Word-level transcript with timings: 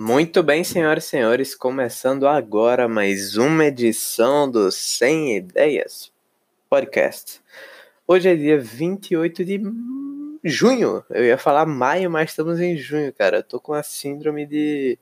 Muito 0.00 0.44
bem, 0.44 0.62
senhoras 0.62 1.06
e 1.06 1.08
senhores, 1.08 1.56
começando 1.56 2.28
agora 2.28 2.86
mais 2.86 3.36
uma 3.36 3.64
edição 3.64 4.48
do 4.48 4.70
Sem 4.70 5.36
Ideias 5.36 6.12
Podcast. 6.70 7.40
Hoje 8.06 8.28
é 8.28 8.36
dia 8.36 8.60
28 8.60 9.44
de 9.44 9.60
junho. 10.44 11.04
Eu 11.10 11.24
ia 11.24 11.36
falar 11.36 11.66
maio, 11.66 12.08
mas 12.08 12.30
estamos 12.30 12.60
em 12.60 12.76
junho, 12.76 13.12
cara. 13.12 13.38
Eu 13.38 13.42
tô 13.42 13.58
com 13.58 13.72
a 13.72 13.82
síndrome 13.82 14.46
de 14.46 14.96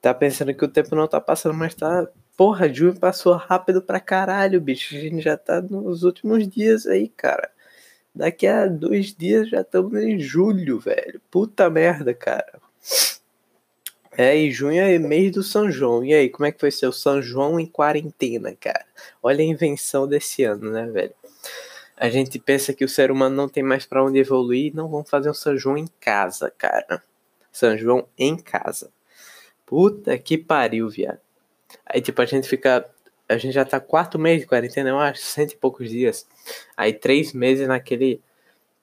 tá 0.00 0.12
pensando 0.12 0.52
que 0.52 0.64
o 0.64 0.68
tempo 0.68 0.96
não 0.96 1.06
tá 1.06 1.20
passando, 1.20 1.54
mas 1.54 1.76
tá. 1.76 2.08
Porra, 2.36 2.68
junho 2.68 2.98
passou 2.98 3.34
rápido 3.34 3.80
pra 3.80 4.00
caralho, 4.00 4.60
bicho. 4.60 4.96
A 4.96 4.98
gente 4.98 5.20
já 5.20 5.36
tá 5.36 5.62
nos 5.62 6.02
últimos 6.02 6.48
dias 6.48 6.88
aí, 6.88 7.08
cara. 7.08 7.48
Daqui 8.12 8.48
a 8.48 8.66
dois 8.66 9.14
dias 9.14 9.48
já 9.48 9.60
estamos 9.60 10.02
em 10.02 10.18
julho, 10.18 10.80
velho. 10.80 11.20
Puta 11.30 11.70
merda, 11.70 12.12
cara. 12.12 12.60
É, 14.20 14.36
e 14.36 14.50
junho 14.50 14.82
é 14.82 14.98
mês 14.98 15.30
do 15.30 15.44
São 15.44 15.70
João. 15.70 16.04
E 16.04 16.12
aí, 16.12 16.28
como 16.28 16.44
é 16.44 16.50
que 16.50 16.58
foi 16.58 16.72
seu 16.72 16.90
São 16.90 17.22
João 17.22 17.60
em 17.60 17.66
quarentena, 17.66 18.52
cara? 18.58 18.84
Olha 19.22 19.42
a 19.42 19.46
invenção 19.46 20.08
desse 20.08 20.42
ano, 20.42 20.72
né, 20.72 20.86
velho? 20.86 21.14
A 21.96 22.08
gente 22.10 22.36
pensa 22.36 22.74
que 22.74 22.84
o 22.84 22.88
ser 22.88 23.12
humano 23.12 23.36
não 23.36 23.48
tem 23.48 23.62
mais 23.62 23.86
para 23.86 24.04
onde 24.04 24.18
evoluir, 24.18 24.74
não 24.74 24.88
vamos 24.88 25.08
fazer 25.08 25.30
um 25.30 25.34
São 25.34 25.56
João 25.56 25.78
em 25.78 25.86
casa, 26.00 26.52
cara. 26.58 27.00
São 27.52 27.78
João 27.78 28.08
em 28.18 28.36
casa. 28.36 28.90
Puta 29.64 30.18
que 30.18 30.36
pariu, 30.36 30.88
viado. 30.88 31.20
Aí, 31.86 32.00
tipo, 32.00 32.20
a 32.20 32.26
gente 32.26 32.48
fica. 32.48 32.90
A 33.28 33.38
gente 33.38 33.54
já 33.54 33.64
tá 33.64 33.78
quatro 33.78 34.18
meses 34.18 34.40
de 34.40 34.48
quarentena, 34.48 34.88
eu 34.88 34.98
acho, 34.98 35.22
cento 35.22 35.52
e 35.52 35.56
poucos 35.56 35.90
dias. 35.90 36.26
Aí, 36.76 36.92
três 36.92 37.32
meses 37.32 37.68
naquele 37.68 38.20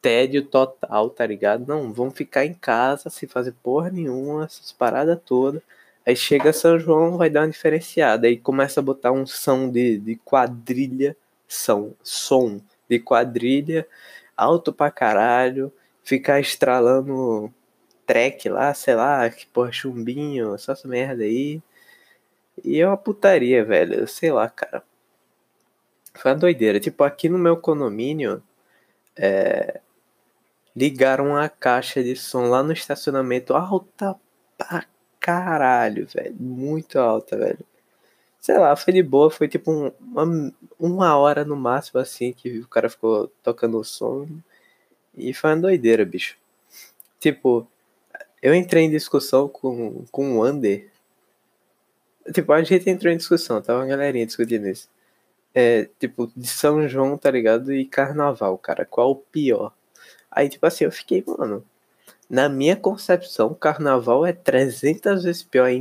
tédio 0.05 0.43
total, 0.45 1.09
tá 1.09 1.25
ligado? 1.25 1.65
Não, 1.67 1.91
vamos 1.91 2.15
ficar 2.15 2.45
em 2.45 2.53
casa 2.53 3.09
sem 3.09 3.27
fazer 3.27 3.53
porra 3.63 3.89
nenhuma, 3.89 4.45
essas 4.45 4.71
paradas 4.71 5.19
todas. 5.25 5.63
Aí 6.05 6.15
chega 6.15 6.53
São 6.53 6.77
João, 6.77 7.17
vai 7.17 7.27
dar 7.27 7.41
uma 7.41 7.49
diferenciada. 7.49 8.27
Aí 8.27 8.37
começa 8.37 8.79
a 8.79 8.83
botar 8.83 9.11
um 9.11 9.25
som 9.25 9.67
de, 9.67 9.97
de 9.97 10.15
quadrilha, 10.17 11.17
som, 11.47 11.93
som 12.03 12.61
de 12.87 12.99
quadrilha, 12.99 13.87
alto 14.37 14.71
pra 14.71 14.91
caralho, 14.91 15.73
ficar 16.03 16.39
estralando 16.39 17.51
track 18.05 18.47
lá, 18.47 18.75
sei 18.75 18.93
lá, 18.93 19.27
que 19.31 19.47
porra, 19.47 19.71
chumbinho, 19.71 20.55
só 20.59 20.73
essa 20.73 20.87
merda 20.87 21.23
aí. 21.23 21.63
E 22.63 22.79
é 22.79 22.87
uma 22.87 22.95
putaria, 22.97 23.65
velho, 23.65 24.07
sei 24.07 24.31
lá, 24.31 24.47
cara. 24.49 24.83
Foi 26.13 26.31
uma 26.31 26.37
doideira. 26.37 26.79
Tipo, 26.79 27.03
aqui 27.03 27.27
no 27.27 27.39
meu 27.39 27.57
condomínio, 27.57 28.43
é, 29.17 29.81
ligaram 30.75 31.35
a 31.35 31.47
caixa 31.47 32.03
de 32.03 32.15
som 32.15 32.49
lá 32.49 32.61
no 32.61 32.73
estacionamento 32.73 33.53
alta 33.53 34.15
pra 34.57 34.85
caralho, 35.19 36.07
velho. 36.07 36.35
Muito 36.39 36.99
alta, 36.99 37.37
velho. 37.37 37.59
Sei 38.41 38.57
lá, 38.57 38.75
foi 38.75 38.93
de 38.93 39.01
boa, 39.01 39.31
foi 39.31 39.47
tipo 39.47 39.71
um, 39.71 39.91
uma, 39.99 40.53
uma 40.79 41.17
hora 41.17 41.43
no 41.45 41.55
máximo 41.55 41.99
assim 41.99 42.33
que 42.33 42.59
o 42.59 42.67
cara 42.67 42.89
ficou 42.89 43.27
tocando 43.41 43.79
o 43.79 43.83
som. 43.83 44.27
E 45.17 45.33
foi 45.33 45.51
uma 45.51 45.61
doideira, 45.61 46.05
bicho. 46.05 46.37
Tipo, 47.19 47.67
eu 48.41 48.53
entrei 48.53 48.83
em 48.83 48.89
discussão 48.89 49.47
com, 49.47 50.05
com 50.11 50.37
o 50.37 50.39
Wander. 50.41 50.91
Tipo, 52.33 52.53
a 52.53 52.63
gente 52.63 52.89
entrou 52.89 53.11
em 53.11 53.17
discussão, 53.17 53.61
tava 53.61 53.79
uma 53.79 53.87
galerinha 53.87 54.25
discutindo 54.25 54.67
isso. 54.67 54.89
É, 55.53 55.89
tipo, 55.99 56.31
de 56.35 56.47
São 56.47 56.87
João, 56.87 57.17
tá 57.17 57.31
ligado? 57.31 57.73
E 57.73 57.85
carnaval, 57.85 58.57
cara. 58.57 58.85
Qual 58.85 59.11
o 59.11 59.15
pior? 59.15 59.73
Aí, 60.35 60.49
tipo 60.49 60.65
assim, 60.65 60.83
eu 60.83 60.91
fiquei, 60.91 61.23
mano. 61.25 61.63
Na 62.29 62.49
minha 62.49 62.75
concepção, 62.75 63.53
carnaval 63.53 64.25
é 64.25 64.33
300 64.33 65.23
vezes 65.23 65.43
pior, 65.43 65.67
é 65.67 65.73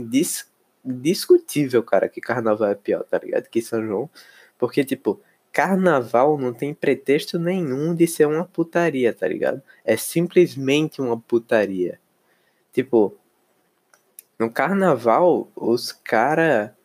indiscutível, 0.85 1.83
cara, 1.83 2.09
que 2.09 2.21
carnaval 2.21 2.69
é 2.69 2.75
pior, 2.77 3.03
tá 3.03 3.19
ligado? 3.19 3.49
Que 3.49 3.61
São 3.61 3.85
João. 3.85 4.09
Porque, 4.57 4.85
tipo, 4.85 5.21
carnaval 5.53 6.39
não 6.39 6.53
tem 6.53 6.73
pretexto 6.73 7.39
nenhum 7.39 7.95
de 7.95 8.07
ser 8.07 8.27
uma 8.29 8.45
putaria, 8.45 9.13
tá 9.13 9.27
ligado? 9.27 9.61
É 9.85 9.97
simplesmente 9.97 11.01
uma 11.01 11.19
putaria. 11.19 11.98
Tipo, 12.73 13.17
no 14.39 14.51
carnaval, 14.51 15.48
os 15.57 15.91
cara 15.91 16.77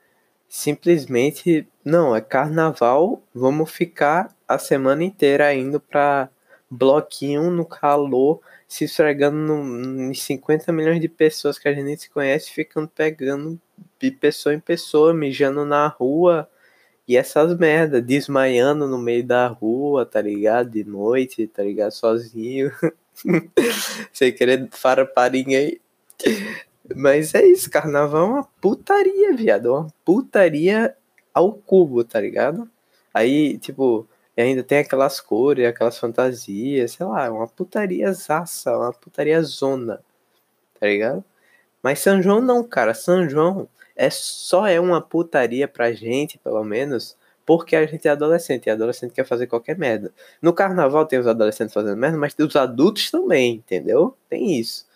simplesmente. 0.48 1.68
Não, 1.86 2.16
é 2.16 2.22
carnaval, 2.22 3.22
vamos 3.34 3.70
ficar 3.72 4.36
a 4.48 4.58
semana 4.58 5.04
inteira 5.04 5.54
indo 5.54 5.80
pra 5.80 6.30
bloquinho 6.70 7.50
no 7.50 7.66
calor, 7.66 8.42
se 8.68 8.86
esfregando 8.86 9.38
no, 9.38 10.12
em 10.12 10.14
50 10.14 10.72
milhões 10.72 11.02
de 11.02 11.10
pessoas 11.10 11.58
que 11.58 11.68
a 11.68 11.74
gente 11.74 11.84
nem 11.86 11.98
se 11.98 12.10
conhece, 12.10 12.52
ficando 12.52 12.88
pegando 12.88 13.60
de 14.00 14.12
pessoa 14.12 14.54
em 14.54 14.60
pessoa, 14.60 15.14
mijando 15.14 15.66
na 15.66 15.88
rua. 15.88 16.50
E 17.08 17.18
essas 17.18 17.58
merda, 17.58 18.02
desmaiando 18.02 18.88
no 18.88 19.00
meio 19.00 19.24
da 19.26 19.48
rua, 19.48 20.06
tá 20.06 20.22
ligado? 20.22 20.70
De 20.70 20.84
noite, 20.84 21.48
tá 21.48 21.64
ligado? 21.64 21.92
Sozinho. 21.92 22.72
Sem 24.14 24.32
querer 24.32 24.68
farpar 24.72 25.32
ninguém. 25.32 25.80
Mas 26.96 27.34
é 27.34 27.46
isso, 27.46 27.70
carnaval 27.70 28.22
é 28.22 28.30
uma 28.30 28.44
putaria, 28.62 29.36
viado. 29.36 29.68
É 29.68 29.72
uma 29.72 29.88
putaria 30.06 30.96
ao 31.34 31.54
cubo, 31.54 32.04
tá 32.04 32.20
ligado? 32.20 32.70
Aí, 33.14 33.58
tipo, 33.58 34.08
e 34.40 34.42
ainda 34.42 34.64
tem 34.64 34.78
aquelas 34.78 35.20
cores, 35.20 35.68
aquelas 35.68 35.98
fantasias, 35.98 36.94
sei 36.94 37.06
lá, 37.06 37.30
uma 37.30 37.46
putaria 37.46 38.14
zaça, 38.14 38.78
uma 38.78 38.94
putaria 38.94 39.42
zona, 39.44 40.02
tá 40.80 40.88
ligado? 40.88 41.22
Mas 41.84 42.00
São 42.00 42.22
João 42.22 42.40
não, 42.40 42.64
cara. 42.64 42.94
São 42.94 43.28
João 43.28 43.68
é 43.98 44.10
só 44.10 44.66
é 44.66 44.80
uma 44.80 45.02
putaria 45.02 45.68
pra 45.68 45.92
gente, 45.92 46.38
pelo 46.38 46.64
menos, 46.64 47.18
porque 47.46 47.76
a 47.76 47.86
gente 47.86 48.08
é 48.08 48.12
adolescente 48.12 48.68
e 48.68 48.70
adolescente 48.70 49.12
quer 49.12 49.26
fazer 49.26 49.46
qualquer 49.46 49.78
merda. 49.78 50.14
No 50.42 50.54
carnaval 50.54 51.06
tem 51.06 51.20
os 51.20 51.28
adolescentes 51.28 51.74
fazendo 51.74 51.98
merda, 51.98 52.18
mas 52.18 52.34
tem 52.34 52.46
os 52.46 52.56
adultos 52.56 53.12
também, 53.12 53.56
entendeu? 53.56 54.16
Tem 54.30 54.58
isso. 54.58 54.88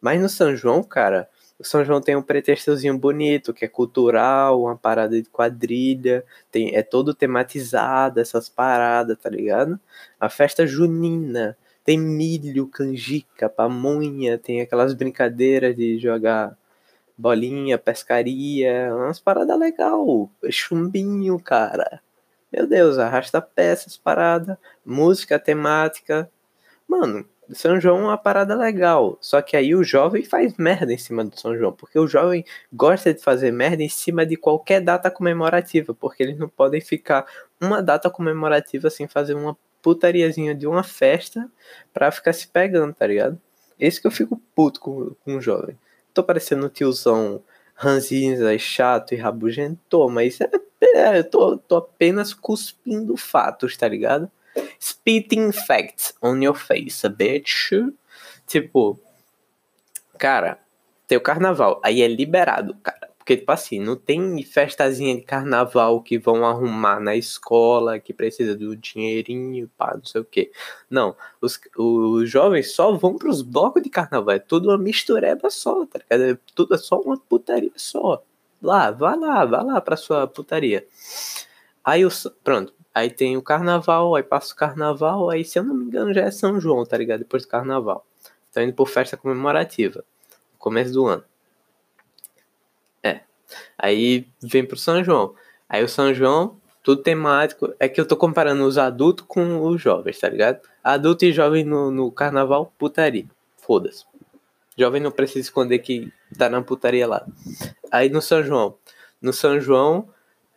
Mas 0.00 0.20
no 0.22 0.28
São 0.28 0.54
João, 0.54 0.80
cara, 0.80 1.28
São 1.62 1.84
João 1.84 2.00
tem 2.00 2.16
um 2.16 2.22
pretextozinho 2.22 2.96
bonito, 2.98 3.52
que 3.54 3.64
é 3.64 3.68
cultural, 3.68 4.62
uma 4.62 4.76
parada 4.76 5.20
de 5.20 5.28
quadrilha, 5.28 6.24
tem, 6.50 6.74
é 6.74 6.82
todo 6.82 7.14
tematizado, 7.14 8.20
essas 8.20 8.48
paradas, 8.48 9.18
tá 9.18 9.30
ligado? 9.30 9.78
A 10.20 10.28
festa 10.28 10.66
junina 10.66 11.56
tem 11.84 11.98
milho, 11.98 12.68
canjica, 12.68 13.48
pamonha, 13.48 14.38
tem 14.38 14.60
aquelas 14.60 14.94
brincadeiras 14.94 15.76
de 15.76 15.98
jogar 15.98 16.56
bolinha, 17.16 17.78
pescaria, 17.78 18.94
umas 18.94 19.20
paradas 19.20 19.58
legal, 19.58 20.30
chumbinho, 20.50 21.38
cara. 21.40 22.00
Meu 22.52 22.66
Deus, 22.66 22.98
arrasta 22.98 23.40
peças, 23.40 23.96
parada, 23.96 24.58
música 24.84 25.38
temática. 25.38 26.30
Mano, 26.86 27.26
são 27.52 27.80
João 27.80 27.98
é 27.98 28.02
uma 28.04 28.18
parada 28.18 28.54
legal. 28.54 29.18
Só 29.20 29.40
que 29.42 29.56
aí 29.56 29.74
o 29.74 29.84
jovem 29.84 30.24
faz 30.24 30.56
merda 30.56 30.92
em 30.92 30.98
cima 30.98 31.24
do 31.24 31.38
São 31.38 31.56
João. 31.56 31.72
Porque 31.72 31.98
o 31.98 32.06
jovem 32.06 32.44
gosta 32.72 33.12
de 33.12 33.22
fazer 33.22 33.52
merda 33.52 33.82
em 33.82 33.88
cima 33.88 34.24
de 34.26 34.36
qualquer 34.36 34.80
data 34.80 35.10
comemorativa. 35.10 35.94
Porque 35.94 36.22
eles 36.22 36.38
não 36.38 36.48
podem 36.48 36.80
ficar 36.80 37.26
uma 37.60 37.82
data 37.82 38.10
comemorativa 38.10 38.90
sem 38.90 39.06
fazer 39.06 39.34
uma 39.34 39.56
putariazinha 39.80 40.54
de 40.54 40.66
uma 40.66 40.82
festa 40.82 41.50
pra 41.92 42.10
ficar 42.10 42.32
se 42.32 42.46
pegando, 42.46 42.94
tá 42.94 43.06
ligado? 43.06 43.40
Esse 43.78 44.00
que 44.00 44.06
eu 44.06 44.12
fico 44.12 44.40
puto 44.54 44.80
com, 44.80 45.14
com 45.24 45.36
o 45.36 45.40
jovem. 45.40 45.76
Tô 46.14 46.22
parecendo 46.22 46.66
um 46.66 46.68
tiozão 46.68 47.42
ranzinza, 47.74 48.56
chato 48.58 49.12
e 49.12 49.16
rabugento, 49.16 50.08
mas 50.08 50.40
é, 50.40 50.50
é, 50.82 51.18
eu 51.18 51.24
tô, 51.24 51.56
tô 51.56 51.76
apenas 51.76 52.32
cuspindo 52.32 53.16
fatos, 53.16 53.76
tá 53.76 53.88
ligado? 53.88 54.30
Spitting 54.82 55.52
facts 55.52 56.12
on 56.20 56.42
your 56.42 56.56
face, 56.56 57.08
bitch. 57.08 57.70
Tipo, 58.48 58.98
cara, 60.18 60.58
tem 61.06 61.16
o 61.16 61.20
carnaval, 61.20 61.80
aí 61.84 62.02
é 62.02 62.08
liberado, 62.08 62.74
cara. 62.82 63.12
Porque, 63.16 63.36
tipo 63.36 63.52
assim, 63.52 63.78
não 63.78 63.94
tem 63.94 64.42
festazinha 64.42 65.14
de 65.14 65.22
carnaval 65.22 66.02
que 66.02 66.18
vão 66.18 66.44
arrumar 66.44 66.98
na 66.98 67.14
escola, 67.14 68.00
que 68.00 68.12
precisa 68.12 68.56
do 68.56 68.74
dinheirinho, 68.74 69.70
pá, 69.78 69.94
não 69.94 70.04
sei 70.04 70.20
o 70.20 70.24
que. 70.24 70.50
Não, 70.90 71.14
os, 71.40 71.60
os 71.78 72.28
jovens 72.28 72.72
só 72.72 72.90
vão 72.96 73.16
pros 73.16 73.40
blocos 73.40 73.84
de 73.84 73.88
carnaval. 73.88 74.34
É 74.34 74.40
tudo 74.40 74.70
uma 74.70 74.78
mistureba 74.78 75.48
só, 75.48 75.86
tá 75.86 76.00
ligado? 76.00 76.32
É 76.32 76.38
tudo 76.56 76.74
é 76.74 76.78
só 76.78 77.00
uma 77.00 77.16
putaria 77.16 77.70
só. 77.76 78.20
Lá, 78.60 78.90
vá 78.90 79.14
lá, 79.14 79.44
vá 79.44 79.62
lá 79.62 79.80
pra 79.80 79.96
sua 79.96 80.26
putaria. 80.26 80.84
Aí, 81.84 82.04
os, 82.04 82.26
pronto, 82.42 82.74
Aí 82.94 83.08
tem 83.08 83.36
o 83.36 83.42
carnaval, 83.42 84.14
aí 84.14 84.22
passa 84.22 84.52
o 84.52 84.56
carnaval, 84.56 85.30
aí 85.30 85.44
se 85.44 85.58
eu 85.58 85.64
não 85.64 85.74
me 85.74 85.86
engano 85.86 86.12
já 86.12 86.22
é 86.22 86.30
São 86.30 86.60
João, 86.60 86.84
tá 86.84 86.96
ligado? 86.96 87.20
Depois 87.20 87.44
do 87.44 87.48
carnaval. 87.48 88.06
Tá 88.52 88.62
indo 88.62 88.74
por 88.74 88.88
festa 88.88 89.16
comemorativa. 89.16 90.04
No 90.52 90.58
começo 90.58 90.92
do 90.92 91.06
ano. 91.06 91.24
É. 93.02 93.20
Aí 93.78 94.28
vem 94.42 94.64
pro 94.64 94.76
São 94.76 95.02
João. 95.02 95.34
Aí 95.66 95.82
o 95.82 95.88
São 95.88 96.12
João, 96.12 96.60
tudo 96.82 97.02
temático. 97.02 97.72
É 97.80 97.88
que 97.88 97.98
eu 97.98 98.06
tô 98.06 98.14
comparando 98.14 98.64
os 98.66 98.76
adultos 98.76 99.24
com 99.26 99.62
os 99.62 99.80
jovens, 99.80 100.18
tá 100.20 100.28
ligado? 100.28 100.60
Adulto 100.84 101.24
e 101.24 101.32
jovem 101.32 101.64
no, 101.64 101.90
no 101.90 102.12
carnaval, 102.12 102.74
putaria. 102.78 103.26
Foda-se. 103.56 104.04
Jovem 104.76 105.00
não 105.00 105.10
precisa 105.10 105.40
esconder 105.40 105.78
que 105.78 106.12
tá 106.36 106.50
na 106.50 106.60
putaria 106.62 107.06
lá. 107.06 107.26
Aí 107.90 108.10
no 108.10 108.20
São 108.20 108.42
João. 108.42 108.74
No 109.20 109.32
São 109.32 109.58
João, 109.60 110.08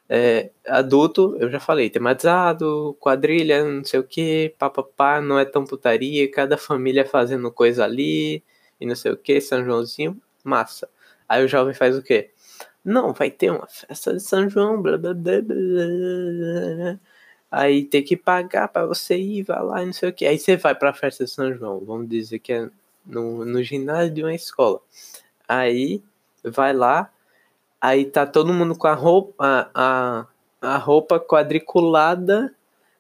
é, 0.10 0.52
adulto, 0.68 1.36
eu 1.40 1.50
já 1.50 1.60
falei, 1.60 1.90
tematizado, 1.90 2.96
quadrilha, 3.00 3.64
não 3.64 3.84
sei 3.84 4.00
o 4.00 4.04
que, 4.04 4.54
papapá, 4.60 5.20
não 5.22 5.40
é 5.40 5.46
tão 5.46 5.66
putaria, 5.66 6.30
cada 6.30 6.58
família 6.58 7.06
fazendo 7.06 7.52
coisa 7.52 7.84
ali, 7.84 8.44
e 8.80 8.86
não 8.86 8.96
sei 8.96 9.12
o 9.12 9.18
que, 9.18 9.42
São 9.42 9.64
Joãozinho, 9.66 10.20
massa. 10.44 10.90
Aí 11.28 11.44
o 11.44 11.48
jovem 11.48 11.74
faz 11.74 11.98
o 11.98 12.04
quê? 12.04 12.32
Não, 12.84 13.14
vai 13.14 13.32
ter 13.32 13.52
uma 13.52 13.68
festa 13.68 14.14
de 14.14 14.20
São 14.22 14.50
João, 14.50 14.82
blá 14.82 14.98
blá 14.98 15.14
blá 15.14 15.42
blá. 15.42 15.56
blá. 16.76 17.00
Aí 17.52 17.86
tem 17.86 18.04
que 18.04 18.18
pagar 18.18 18.68
para 18.68 18.86
você 18.86 19.18
ir, 19.18 19.44
vai 19.44 19.64
lá 19.64 19.86
não 19.86 19.94
sei 19.94 20.10
o 20.10 20.14
que. 20.14 20.26
Aí 20.26 20.38
você 20.38 20.58
vai 20.58 20.76
pra 20.76 20.94
festa 20.94 21.26
de 21.26 21.32
São 21.32 21.54
João, 21.54 21.80
vamos 21.80 22.10
dizer 22.10 22.40
que 22.40 22.54
é 22.54 22.70
no, 23.06 23.46
no 23.46 23.64
ginásio 23.64 24.14
de 24.14 24.24
uma 24.24 24.34
escola. 24.34 24.82
Aí 25.48 26.04
vai 26.44 26.74
lá, 26.74 27.12
aí 27.86 28.06
tá 28.06 28.26
todo 28.26 28.54
mundo 28.54 28.76
com 28.76 28.88
a 28.88 28.94
roupa, 28.94 29.70
a, 29.74 30.26
a, 30.62 30.78
roupa 30.78 31.20
quadriculada, 31.20 32.54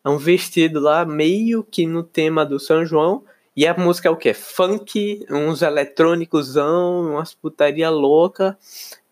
um 0.05 0.17
vestido 0.17 0.79
lá 0.79 1.03
meio 1.03 1.63
que 1.63 1.87
no 1.87 2.03
tema 2.03 2.45
do 2.45 2.59
São 2.59 2.85
João. 2.85 3.23
E 3.55 3.65
a 3.65 3.73
música 3.73 4.09
é 4.09 4.11
o 4.11 4.17
que? 4.17 4.33
Funk, 4.33 5.25
uns 5.29 5.61
eletrônicos, 5.61 6.55
umas 6.55 7.33
putaria 7.33 7.89
louca. 7.89 8.57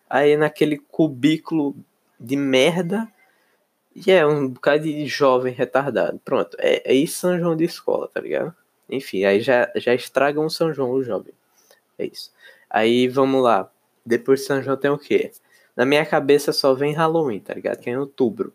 Aí 0.09 0.37
naquele 0.37 0.77
cubículo 0.77 1.75
de 2.19 2.35
merda. 2.35 3.07
E 3.95 4.11
é 4.11 4.25
um 4.25 4.49
bocado 4.49 4.83
de 4.83 5.07
jovem 5.07 5.53
retardado. 5.53 6.19
Pronto, 6.23 6.55
é, 6.59 6.91
é 6.91 6.93
isso 6.93 7.19
São 7.19 7.39
João 7.39 7.55
de 7.55 7.63
escola, 7.63 8.07
tá 8.13 8.19
ligado? 8.19 8.53
Enfim, 8.89 9.23
aí 9.23 9.41
já, 9.41 9.71
já 9.75 9.93
estragam 9.95 10.45
o 10.45 10.49
São 10.49 10.73
João, 10.73 10.91
o 10.91 11.03
jovem. 11.03 11.33
É 11.97 12.05
isso. 12.05 12.31
Aí 12.69 13.07
vamos 13.07 13.41
lá. 13.41 13.71
Depois 14.05 14.41
de 14.41 14.45
São 14.45 14.61
João 14.61 14.77
tem 14.77 14.91
o 14.91 14.97
quê? 14.97 15.31
Na 15.75 15.85
minha 15.85 16.05
cabeça 16.05 16.53
só 16.53 16.73
vem 16.73 16.93
Halloween, 16.93 17.39
tá 17.39 17.53
ligado? 17.53 17.79
Que 17.79 17.89
é 17.89 17.93
em 17.93 17.97
outubro. 17.97 18.53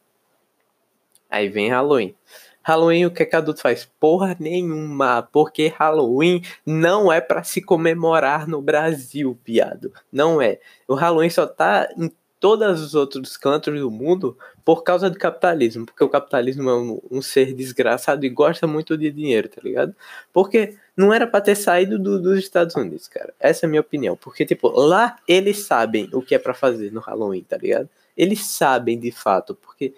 Aí 1.29 1.49
vem 1.49 1.69
Halloween. 1.69 2.15
Halloween, 2.63 3.07
o 3.07 3.11
que, 3.11 3.25
que 3.25 3.35
adulto 3.35 3.63
faz? 3.63 3.87
Porra 3.99 4.37
nenhuma, 4.39 5.23
porque 5.33 5.69
Halloween 5.69 6.43
não 6.67 7.11
é 7.11 7.21
para 7.21 7.43
se 7.43 7.63
comemorar 7.63 8.47
no 8.47 8.61
Brasil, 8.61 9.39
piado. 9.43 9.93
Não 10.13 10.41
é. 10.41 10.59
O 10.87 10.95
Halloween 10.95 11.31
só 11.31 11.47
tá 11.47 11.89
em 11.97 12.13
todos 12.41 12.81
os 12.81 12.95
outros 12.95 13.37
cantos 13.37 13.79
do 13.79 13.91
mundo 13.91 14.37
por 14.65 14.83
causa 14.83 15.09
do 15.11 15.19
capitalismo, 15.19 15.87
porque 15.87 16.05
o 16.05 16.09
capitalismo 16.09 16.69
é 16.69 16.75
um, 16.75 17.01
um 17.11 17.23
ser 17.23 17.53
desgraçado 17.55 18.25
e 18.25 18.29
gosta 18.29 18.67
muito 18.67 18.97
de 18.97 19.11
dinheiro, 19.11 19.49
tá 19.49 19.61
ligado? 19.63 19.95
Porque 20.33 20.77
não 20.97 21.13
era 21.13 21.27
para 21.27 21.41
ter 21.41 21.57
saído 21.57 21.99
do, 21.99 22.21
dos 22.21 22.39
Estados 22.39 22.75
Unidos, 22.75 23.09
cara. 23.09 23.33
Essa 23.41 23.65
é 23.65 23.67
a 23.67 23.71
minha 23.71 23.81
opinião, 23.81 24.17
porque 24.17 24.45
tipo, 24.45 24.69
lá 24.69 25.19
eles 25.27 25.59
sabem 25.61 26.09
o 26.13 26.23
que 26.23 26.35
é 26.35 26.39
para 26.39 26.55
fazer 26.55 26.93
no 26.93 27.01
Halloween, 27.01 27.43
tá 27.43 27.57
ligado? 27.57 27.89
Eles 28.17 28.47
sabem 28.47 28.99
de 28.99 29.11
fato, 29.11 29.55
porque 29.55 29.95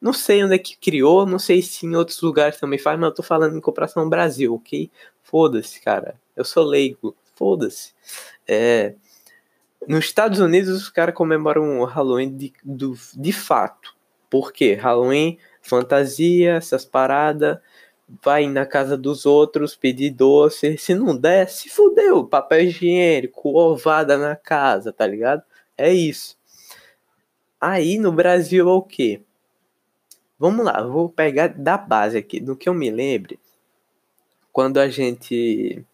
não 0.00 0.12
sei 0.12 0.44
onde 0.44 0.54
é 0.54 0.58
que 0.58 0.76
criou, 0.76 1.26
não 1.26 1.38
sei 1.38 1.60
se 1.60 1.86
em 1.86 1.96
outros 1.96 2.20
lugares 2.20 2.58
também 2.58 2.78
faz, 2.78 2.98
mas 2.98 3.08
eu 3.08 3.14
tô 3.14 3.22
falando 3.22 3.56
em 3.56 3.60
comparação 3.60 4.08
Brasil, 4.08 4.54
ok? 4.54 4.90
Foda-se, 5.22 5.80
cara. 5.80 6.14
Eu 6.34 6.44
sou 6.44 6.64
leigo. 6.64 7.16
Foda-se. 7.34 7.92
É, 8.46 8.94
nos 9.86 10.04
Estados 10.04 10.40
Unidos, 10.40 10.70
os 10.70 10.88
caras 10.88 11.14
comemoram 11.14 11.84
Halloween 11.84 12.36
de, 12.36 12.52
do, 12.64 12.94
de 13.14 13.32
fato. 13.32 13.96
Por 14.28 14.52
quê? 14.52 14.74
Halloween, 14.74 15.38
fantasia, 15.62 16.54
essas 16.54 16.84
paradas. 16.84 17.58
Vai 18.22 18.46
na 18.46 18.64
casa 18.64 18.96
dos 18.96 19.26
outros 19.26 19.76
pedir 19.76 20.10
doce. 20.10 20.78
Se 20.78 20.94
não 20.94 21.16
der, 21.16 21.48
se 21.48 21.68
fudeu. 21.68 22.24
Papel 22.24 22.62
higiênico, 22.62 23.56
ovada 23.56 24.16
na 24.16 24.34
casa, 24.34 24.92
tá 24.92 25.06
ligado? 25.06 25.42
É 25.76 25.92
isso. 25.92 26.36
Aí 27.60 27.98
no 27.98 28.12
Brasil 28.12 28.68
é 28.68 28.72
o 28.72 28.82
quê? 28.82 29.22
Vamos 30.38 30.64
lá, 30.64 30.80
vou 30.82 31.08
pegar 31.08 31.48
da 31.48 31.76
base 31.76 32.16
aqui, 32.16 32.38
do 32.38 32.56
que 32.56 32.68
eu 32.68 32.74
me 32.74 32.90
lembre. 32.90 33.40
Quando 34.52 34.78
a 34.78 34.88
gente. 34.88 35.84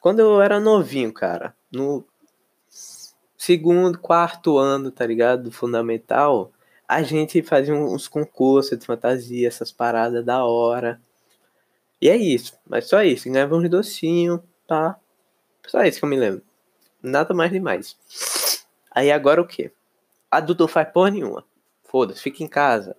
Quando 0.00 0.20
eu 0.20 0.40
era 0.40 0.58
novinho, 0.58 1.12
cara, 1.12 1.54
no 1.72 2.04
segundo, 3.40 3.98
quarto 3.98 4.58
ano, 4.58 4.90
tá 4.90 5.06
ligado? 5.06 5.44
Do 5.44 5.50
fundamental, 5.50 6.52
a 6.86 7.02
gente 7.02 7.42
fazia 7.42 7.74
uns 7.74 8.06
concursos 8.06 8.78
de 8.78 8.84
fantasia, 8.84 9.48
essas 9.48 9.72
paradas 9.72 10.22
da 10.22 10.44
hora. 10.44 11.00
E 11.98 12.10
é 12.10 12.16
isso, 12.16 12.58
mas 12.68 12.86
só 12.86 13.02
isso, 13.02 13.30
ganhava 13.30 13.56
uns 13.56 13.66
docinhos, 13.70 14.40
tá? 14.66 15.00
Só 15.66 15.82
isso 15.84 15.98
que 15.98 16.04
eu 16.04 16.08
me 16.10 16.18
lembro. 16.18 16.42
Nada 17.02 17.32
mais 17.32 17.50
demais. 17.50 17.96
Aí 18.90 19.10
agora 19.10 19.40
o 19.40 19.46
que? 19.46 19.72
Adulto 20.30 20.68
faz 20.68 20.92
porra 20.92 21.10
nenhuma. 21.10 21.42
Foda-se, 21.84 22.20
fica 22.20 22.44
em 22.44 22.48
casa. 22.48 22.94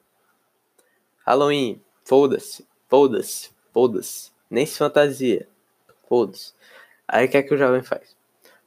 Halloween, 1.23 1.79
foda-se, 2.03 2.67
foda-se, 2.89 3.51
foda-se. 3.71 4.31
Nem 4.49 4.65
se 4.65 4.75
fantasia, 4.79 5.47
foda-se. 6.09 6.53
Aí 7.07 7.27
o 7.27 7.29
que 7.29 7.37
é 7.37 7.43
que 7.43 7.53
o 7.53 7.57
jovem 7.57 7.83
faz? 7.83 8.19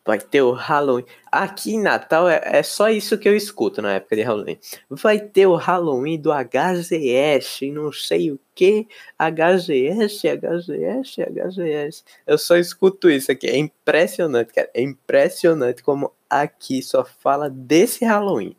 Vai 0.07 0.19
ter 0.19 0.43
o 0.43 0.53
Halloween. 0.53 1.05
Aqui 1.33 1.75
em 1.75 1.83
Natal 1.83 2.29
é, 2.29 2.41
é, 2.45 2.63
só 2.63 2.91
isso 2.91 3.17
que 3.17 3.27
eu 3.27 3.35
escuto 3.35 3.81
na 3.81 3.95
época 3.95 4.15
de 4.15 4.23
Halloween. 4.23 4.59
Vai 4.91 5.19
ter 5.19 5.47
o 5.47 5.57
Halloween 5.57 6.21
do 6.21 6.31
HZS, 6.31 7.61
não 7.73 7.91
sei 7.91 8.31
o 8.31 8.39
que. 8.55 8.87
HZS, 9.19 10.23
HZS, 10.25 11.17
HZS. 11.19 12.05
Eu 12.27 12.37
só 12.37 12.57
escuto 12.57 13.09
isso 13.09 13.33
aqui. 13.33 13.47
É 13.47 13.57
impressionante, 13.57 14.53
cara. 14.53 14.71
É 14.75 14.83
impressionante 14.83 15.83
como 15.83 16.13
aqui 16.29 16.83
só 16.83 17.03
fala 17.05 17.49
desse 17.49 18.05
Halloween. 18.05 18.55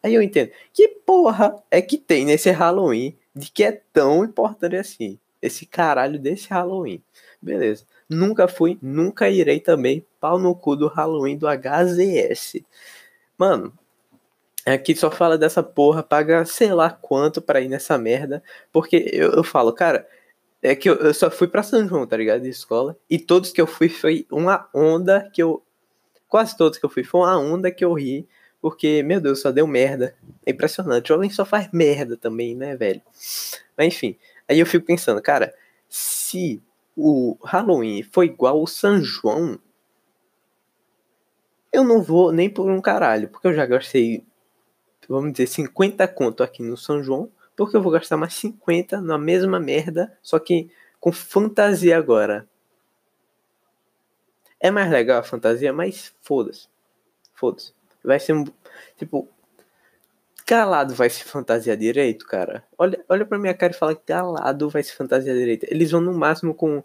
Aí 0.00 0.14
eu 0.14 0.22
entendo. 0.22 0.52
Que 0.72 0.86
porra 0.86 1.56
é 1.70 1.82
que 1.82 1.98
tem 1.98 2.24
nesse 2.24 2.50
Halloween 2.50 3.16
de 3.34 3.50
que 3.50 3.64
é 3.64 3.72
tão 3.92 4.24
importante 4.24 4.76
assim. 4.76 5.18
Esse 5.42 5.66
caralho 5.66 6.18
desse 6.18 6.48
Halloween. 6.48 7.02
Beleza. 7.42 7.84
Nunca 8.14 8.46
fui, 8.46 8.78
nunca 8.80 9.28
irei 9.28 9.58
também. 9.58 10.06
Pau 10.20 10.38
no 10.38 10.54
cu 10.54 10.76
do 10.76 10.86
Halloween 10.86 11.36
do 11.36 11.46
HZS. 11.48 12.62
Mano, 13.36 13.72
aqui 14.64 14.94
só 14.94 15.10
fala 15.10 15.36
dessa 15.36 15.62
porra, 15.62 16.02
paga 16.02 16.44
sei 16.44 16.72
lá 16.72 16.90
quanto 16.90 17.42
pra 17.42 17.60
ir 17.60 17.68
nessa 17.68 17.98
merda. 17.98 18.42
Porque 18.72 19.10
eu, 19.12 19.32
eu 19.32 19.44
falo, 19.44 19.72
cara, 19.72 20.08
é 20.62 20.74
que 20.76 20.88
eu, 20.88 20.94
eu, 20.96 21.12
só 21.12 21.30
fui 21.30 21.48
pra 21.48 21.62
São 21.62 21.86
João, 21.86 22.06
tá 22.06 22.16
ligado? 22.16 22.42
De 22.42 22.48
escola. 22.48 22.96
E 23.10 23.18
todos 23.18 23.52
que 23.52 23.60
eu 23.60 23.66
fui 23.66 23.88
foi 23.88 24.26
uma 24.30 24.68
onda 24.72 25.28
que 25.32 25.42
eu. 25.42 25.62
Quase 26.28 26.56
todos 26.56 26.78
que 26.78 26.84
eu 26.86 26.90
fui 26.90 27.04
foi 27.04 27.20
uma 27.20 27.38
onda 27.38 27.70
que 27.70 27.84
eu 27.84 27.92
ri. 27.92 28.26
Porque, 28.60 29.02
meu 29.02 29.20
Deus, 29.20 29.40
só 29.42 29.50
deu 29.52 29.66
merda. 29.66 30.14
É 30.46 30.52
impressionante. 30.52 31.12
O 31.12 31.16
jovem 31.16 31.28
só 31.30 31.44
faz 31.44 31.68
merda 31.72 32.16
também, 32.16 32.54
né, 32.54 32.76
velho? 32.76 33.02
Mas 33.76 33.88
enfim. 33.88 34.16
Aí 34.48 34.58
eu 34.58 34.66
fico 34.66 34.86
pensando, 34.86 35.20
cara, 35.20 35.52
se 35.88 36.62
o 36.96 37.36
Halloween 37.42 38.02
foi 38.02 38.26
igual 38.26 38.62
o 38.62 38.66
São 38.66 39.00
João, 39.00 39.58
eu 41.72 41.82
não 41.82 42.00
vou 42.00 42.30
nem 42.30 42.48
por 42.48 42.70
um 42.70 42.80
caralho. 42.80 43.28
Porque 43.28 43.48
eu 43.48 43.54
já 43.54 43.66
gastei, 43.66 44.24
vamos 45.08 45.32
dizer, 45.32 45.48
50 45.48 46.06
conto 46.08 46.42
aqui 46.42 46.62
no 46.62 46.76
São 46.76 47.02
João. 47.02 47.30
Porque 47.56 47.76
eu 47.76 47.82
vou 47.82 47.92
gastar 47.92 48.16
mais 48.16 48.34
50 48.34 49.00
na 49.00 49.18
mesma 49.18 49.60
merda, 49.60 50.16
só 50.22 50.38
que 50.38 50.70
com 51.00 51.12
fantasia 51.12 51.96
agora. 51.96 52.48
É 54.58 54.70
mais 54.70 54.90
legal 54.90 55.18
a 55.20 55.22
fantasia, 55.22 55.72
mas 55.72 56.14
foda-se. 56.22 56.68
Foda-se. 57.34 57.74
Vai 58.02 58.18
ser 58.18 58.34
um. 58.34 58.44
Tipo. 58.96 59.28
Galado 60.46 60.94
vai 60.94 61.08
se 61.08 61.24
fantasiar 61.24 61.76
direito, 61.76 62.26
cara. 62.26 62.64
Olha, 62.76 63.02
olha 63.08 63.24
pra 63.24 63.38
minha 63.38 63.54
cara 63.54 63.72
e 63.72 63.76
fala 63.76 63.94
que 63.94 64.02
Galado 64.06 64.68
vai 64.68 64.82
se 64.82 64.94
fantasiar 64.94 65.34
direito. 65.34 65.64
Eles 65.70 65.90
vão 65.90 66.00
no 66.00 66.12
máximo 66.12 66.54
com 66.54 66.82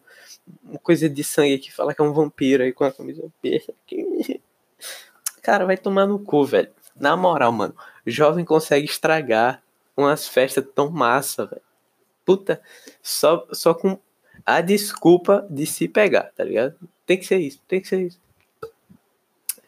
uma 0.63 0.79
coisa 0.79 1.09
de 1.09 1.23
sangue 1.23 1.59
que 1.59 1.71
fala 1.71 1.93
que 1.93 2.01
é 2.01 2.03
um 2.03 2.13
vampiro 2.13 2.63
aí 2.63 2.71
com 2.71 2.83
a 2.85 2.91
camisa 2.91 3.25
aberta. 3.25 3.73
Cara, 5.41 5.65
vai 5.65 5.77
tomar 5.77 6.05
no 6.05 6.19
cu, 6.19 6.45
velho. 6.45 6.71
Na 6.95 7.15
moral, 7.17 7.51
mano. 7.51 7.75
Jovem 8.05 8.45
consegue 8.45 8.85
estragar 8.85 9.61
umas 9.95 10.27
festas 10.27 10.65
tão 10.73 10.89
massa, 10.89 11.45
velho. 11.45 11.61
Puta, 12.25 12.61
só, 13.01 13.47
só 13.51 13.73
com 13.73 13.99
a 14.45 14.61
desculpa 14.61 15.45
de 15.49 15.65
se 15.65 15.87
pegar, 15.87 16.31
tá 16.35 16.43
ligado? 16.43 16.75
Tem 17.05 17.17
que 17.17 17.25
ser 17.25 17.39
isso, 17.39 17.61
tem 17.67 17.81
que 17.81 17.87
ser 17.87 18.01
isso. 18.01 18.19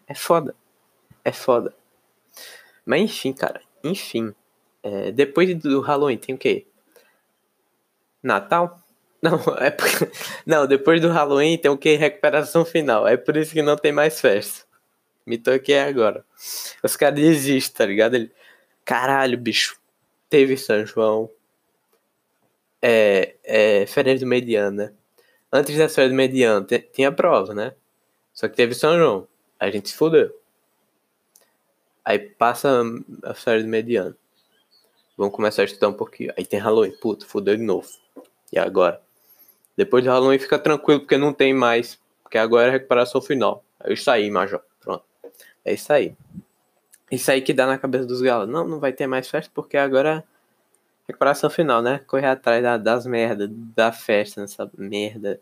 É 0.08 0.14
foda 0.14 0.56
é 1.24 1.32
foda. 1.32 1.74
Mas 2.86 3.02
enfim, 3.02 3.34
cara. 3.34 3.62
Enfim. 3.84 4.34
É, 4.84 5.12
depois 5.12 5.54
do 5.56 5.80
Halloween 5.82 6.18
tem 6.18 6.36
o 6.36 6.38
quê? 6.38 6.66
Natal? 8.22 8.80
Não, 9.22 9.38
é. 9.60 9.76
Não, 10.46 10.66
depois 10.66 11.00
do 11.00 11.10
Halloween 11.10 11.58
tem 11.58 11.70
o 11.70 11.78
que? 11.78 11.96
Recuperação 11.96 12.66
final. 12.66 13.08
É 13.08 13.16
por 13.16 13.38
isso 13.38 13.54
que 13.54 13.62
não 13.62 13.78
tem 13.78 13.92
mais 13.92 14.20
festa. 14.20 14.66
Me 15.26 15.38
toquei 15.38 15.78
agora. 15.78 16.26
Os 16.84 16.96
caras 16.96 17.20
desistem, 17.20 17.78
tá 17.78 17.86
ligado? 17.86 18.16
Ele... 18.16 18.32
Caralho, 18.84 19.38
bicho. 19.38 19.80
Teve 20.28 20.58
São 20.58 20.84
João. 20.88 21.30
É, 22.82 23.36
é, 23.44 23.86
férias 23.86 24.20
do 24.20 24.26
mediano, 24.26 24.78
né? 24.78 24.94
Antes 25.54 25.78
da 25.78 25.88
férias 25.88 26.12
do 26.12 26.18
mediano 26.18 26.66
tinha 26.92 27.12
prova, 27.12 27.54
né? 27.54 27.76
Só 28.34 28.48
que 28.48 28.56
teve 28.56 28.74
São 28.74 28.98
João. 28.98 29.28
A 29.60 29.70
gente 29.70 29.90
se 29.90 29.96
fudeu. 29.96 30.41
Aí 32.04 32.20
passa 32.20 32.84
a 33.24 33.34
férias 33.34 33.66
mediano. 33.66 34.16
Vamos 35.18 35.36
começar 35.36 35.62
a 35.62 35.66
estudar 35.66 35.90
um 35.90 35.94
pouquinho. 35.94 36.34
Aí 36.38 36.46
tem 36.46 36.60
Halloween. 36.60 36.92
Puta, 37.00 37.26
fudeu 37.26 37.56
de 37.56 37.64
novo. 37.64 37.88
E 38.52 38.58
agora? 38.58 39.02
Depois 39.78 40.04
de 40.04 40.10
Halloween 40.10 40.40
fica 40.40 40.58
tranquilo, 40.58 41.02
porque 41.02 41.18
não 41.18 41.34
tem 41.34 41.54
mais. 41.54 42.00
Porque 42.24 42.38
agora 42.38 42.70
é 42.70 42.72
recuperação 42.72 43.22
final. 43.22 43.64
É 43.84 43.94
isso 43.94 44.10
aí, 44.10 44.30
Major. 44.30 44.62
Pronto. 44.80 45.04
É 45.64 45.74
isso 45.74 45.92
aí. 45.94 46.16
Isso 47.12 47.30
aí 47.30 47.42
que 47.42 47.54
dá 47.54 47.68
na 47.68 47.78
cabeça 47.78 48.06
dos 48.06 48.22
galos. 48.22 48.50
Não, 48.50 48.68
não 48.68 48.80
vai 48.80 48.94
ter 48.94 49.06
mais 49.06 49.30
festa 49.30 49.52
porque 49.54 49.78
agora 49.78 50.26
é 50.28 51.08
recuperação 51.08 51.50
final, 51.50 51.82
né? 51.82 52.00
Correr 52.08 52.28
atrás 52.28 52.64
da, 52.64 52.78
das 52.78 53.06
merdas, 53.06 53.50
da 53.52 53.92
festa, 53.92 54.42
nessa 54.42 54.70
merda, 54.78 55.40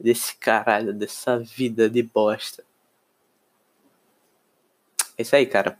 desse 0.00 0.34
caralho, 0.36 0.92
dessa 0.92 1.38
vida 1.38 1.88
de 1.88 2.02
bosta. 2.02 2.64
É 5.22 5.24
isso 5.24 5.36
aí, 5.36 5.46
cara. 5.46 5.78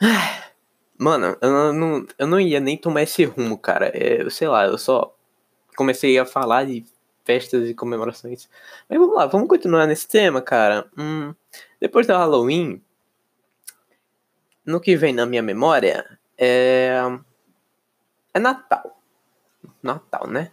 Mano, 0.98 1.36
eu 1.40 1.72
não, 1.74 2.06
eu 2.18 2.26
não 2.26 2.40
ia 2.40 2.58
nem 2.58 2.76
tomar 2.76 3.02
esse 3.02 3.22
rumo, 3.24 3.58
cara. 3.58 3.90
É, 3.94 4.28
sei 4.30 4.48
lá, 4.48 4.64
eu 4.64 4.78
só 4.78 5.14
comecei 5.76 6.18
a 6.18 6.24
falar 6.24 6.64
de 6.64 6.84
festas 7.24 7.68
e 7.68 7.74
comemorações. 7.74 8.48
Mas 8.88 8.98
vamos 8.98 9.14
lá, 9.14 9.26
vamos 9.26 9.46
continuar 9.46 9.86
nesse 9.86 10.08
tema, 10.08 10.40
cara. 10.40 10.90
Hum, 10.96 11.34
depois 11.78 12.06
do 12.06 12.14
Halloween, 12.14 12.82
no 14.64 14.80
que 14.80 14.96
vem 14.96 15.12
na 15.12 15.26
minha 15.26 15.42
memória 15.42 16.18
é. 16.38 16.96
É 18.32 18.38
Natal. 18.38 19.02
Natal, 19.82 20.26
né? 20.26 20.50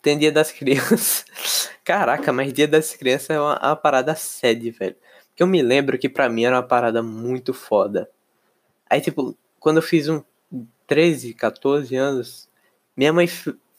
Tem 0.00 0.18
Dia 0.18 0.32
das 0.32 0.50
Crianças. 0.50 1.26
Caraca, 1.84 2.32
mas 2.32 2.52
Dia 2.52 2.68
das 2.68 2.94
Crianças 2.94 3.30
é 3.30 3.40
uma, 3.40 3.58
uma 3.58 3.76
parada 3.76 4.14
sede, 4.14 4.70
velho. 4.70 4.96
Eu 5.42 5.46
me 5.48 5.60
lembro 5.60 5.98
que 5.98 6.08
pra 6.08 6.28
mim 6.28 6.44
era 6.44 6.54
uma 6.54 6.62
parada 6.62 7.02
muito 7.02 7.52
foda. 7.52 8.08
Aí, 8.88 9.00
tipo, 9.00 9.36
quando 9.58 9.78
eu 9.78 9.82
fiz 9.82 10.08
um 10.08 10.22
13, 10.86 11.34
14 11.34 11.96
anos, 11.96 12.48
minha 12.96 13.12
mãe 13.12 13.26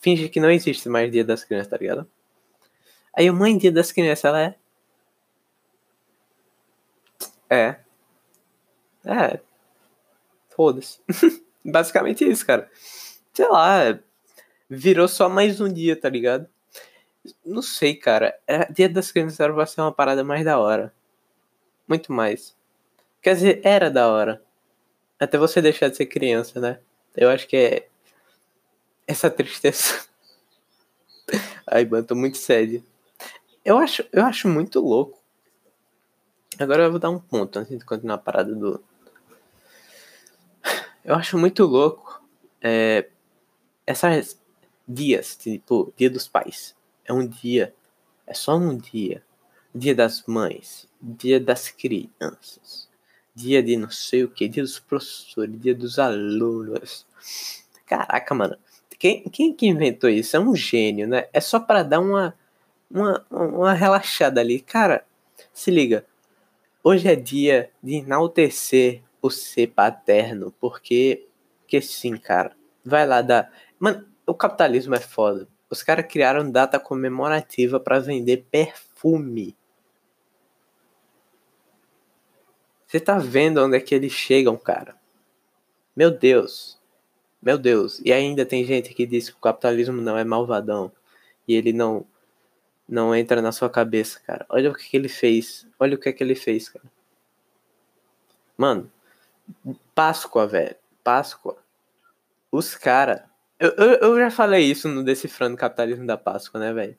finge 0.01 0.27
que 0.27 0.41
não 0.41 0.51
existe 0.51 0.89
mais 0.89 1.09
Dia 1.09 1.23
das 1.23 1.45
Crianças, 1.45 1.69
tá 1.69 1.77
ligado? 1.77 2.05
Aí, 3.15 3.31
mãe, 3.31 3.57
Dia 3.57 3.71
das 3.71 3.93
Crianças, 3.93 4.25
ela 4.25 4.41
é. 4.41 4.55
É. 7.49 7.79
É. 9.05 9.39
Foda-se. 10.49 10.99
Basicamente 11.63 12.29
isso, 12.29 12.45
cara. 12.45 12.69
Sei 13.33 13.47
lá. 13.47 13.97
Virou 14.69 15.07
só 15.07 15.29
mais 15.29 15.61
um 15.61 15.71
dia, 15.71 15.95
tá 15.95 16.09
ligado? 16.09 16.45
Não 17.45 17.61
sei, 17.61 17.95
cara. 17.95 18.37
É, 18.45 18.69
dia 18.69 18.89
das 18.89 19.13
Crianças 19.13 19.39
era 19.39 19.53
pra 19.53 19.65
ser 19.65 19.79
uma 19.79 19.93
parada 19.93 20.25
mais 20.25 20.43
da 20.43 20.59
hora. 20.59 20.93
Muito 21.87 22.11
mais. 22.11 22.55
Quer 23.21 23.35
dizer, 23.35 23.61
era 23.63 23.89
da 23.89 24.09
hora. 24.09 24.41
Até 25.19 25.37
você 25.37 25.61
deixar 25.61 25.89
de 25.89 25.97
ser 25.97 26.05
criança, 26.05 26.59
né? 26.59 26.79
Eu 27.15 27.29
acho 27.29 27.47
que 27.47 27.55
é. 27.55 27.87
Essa 29.07 29.29
tristeza. 29.29 30.05
Ai, 31.67 31.85
mano, 31.85 32.05
tô 32.05 32.15
muito 32.15 32.37
sério. 32.37 32.83
Eu 33.63 33.77
acho, 33.77 34.03
eu 34.11 34.25
acho 34.25 34.47
muito 34.47 34.79
louco. 34.79 35.21
Agora 36.59 36.83
eu 36.83 36.91
vou 36.91 36.99
dar 36.99 37.09
um 37.09 37.19
ponto 37.19 37.57
antes 37.57 37.77
de 37.77 37.85
continuar 37.85 38.15
a 38.15 38.19
parada 38.19 38.53
do. 38.53 38.83
Eu 41.03 41.15
acho 41.15 41.37
muito 41.37 41.65
louco. 41.65 42.21
É, 42.61 43.09
essas 43.85 44.39
dias, 44.87 45.35
tipo, 45.35 45.93
dia 45.97 46.09
dos 46.09 46.27
pais. 46.27 46.75
É 47.05 47.13
um 47.13 47.25
dia. 47.27 47.73
É 48.27 48.33
só 48.33 48.57
um 48.57 48.77
dia. 48.77 49.23
Dia 49.73 49.95
das 49.95 50.23
mães. 50.27 50.87
Dia 51.01 51.39
das 51.39 51.69
crianças 51.69 52.87
dia 53.33 53.63
de 53.63 53.75
não 53.75 53.89
sei 53.89 54.23
o 54.23 54.29
que, 54.29 54.47
dia 54.47 54.63
dos 54.63 54.79
professores, 54.79 55.59
dia 55.59 55.73
dos 55.73 55.97
alunos. 55.97 57.05
Caraca, 57.85 58.35
mano. 58.35 58.57
Quem, 58.99 59.23
quem 59.23 59.53
que 59.53 59.67
inventou 59.67 60.09
isso? 60.09 60.37
É 60.37 60.39
um 60.39 60.55
gênio, 60.55 61.07
né? 61.07 61.27
É 61.33 61.41
só 61.41 61.59
para 61.59 61.83
dar 61.83 61.99
uma, 61.99 62.33
uma, 62.89 63.25
uma 63.29 63.73
relaxada 63.73 64.39
ali. 64.39 64.59
Cara, 64.59 65.03
se 65.51 65.71
liga. 65.71 66.05
Hoje 66.83 67.07
é 67.07 67.15
dia 67.15 67.69
de 67.81 67.95
enaltecer 67.95 69.01
o 69.21 69.29
ser 69.29 69.67
paterno, 69.67 70.53
porque, 70.59 71.27
porque 71.61 71.81
sim, 71.81 72.15
cara. 72.17 72.55
Vai 72.85 73.07
lá 73.07 73.21
dar. 73.21 73.51
Mano, 73.79 74.05
o 74.27 74.33
capitalismo 74.33 74.95
é 74.95 74.99
foda. 74.99 75.47
Os 75.69 75.81
caras 75.81 76.05
criaram 76.07 76.49
data 76.49 76.79
comemorativa 76.79 77.79
para 77.79 77.99
vender 77.99 78.45
perfume. 78.51 79.55
Você 82.93 82.99
tá 82.99 83.17
vendo 83.17 83.59
onde 83.59 83.75
é 83.75 83.79
que 83.79 83.95
eles 83.95 84.11
chegam, 84.11 84.55
cara? 84.55 84.95
Meu 85.95 86.11
Deus. 86.11 86.79
Meu 87.41 87.57
Deus. 87.57 87.99
E 88.05 88.13
ainda 88.13 88.45
tem 88.45 88.63
gente 88.65 88.93
que 88.93 89.07
diz 89.07 89.31
que 89.31 89.35
o 89.35 89.41
capitalismo 89.41 89.99
não 89.99 90.15
é 90.15 90.23
malvadão. 90.23 90.91
E 91.47 91.55
ele 91.55 91.73
não 91.73 92.05
não 92.87 93.15
entra 93.15 93.41
na 93.41 93.51
sua 93.51 93.67
cabeça, 93.67 94.19
cara. 94.19 94.45
Olha 94.47 94.69
o 94.69 94.75
que, 94.75 94.87
que 94.87 94.95
ele 94.95 95.09
fez. 95.09 95.65
Olha 95.79 95.95
o 95.95 95.97
que, 95.97 96.13
que 96.13 96.23
ele 96.23 96.35
fez, 96.35 96.69
cara. 96.69 96.85
Mano, 98.55 98.91
Páscoa, 99.95 100.45
velho. 100.45 100.75
Páscoa. 101.03 101.57
Os 102.51 102.75
caras. 102.75 103.23
Eu, 103.59 103.71
eu, 103.71 103.93
eu, 104.01 104.19
já 104.19 104.29
falei 104.29 104.65
isso 104.65 104.87
no 104.87 105.03
Decifrando 105.03 105.57
Capitalismo 105.57 106.05
da 106.05 106.15
Páscoa, 106.15 106.59
né, 106.59 106.71
velho? 106.71 106.95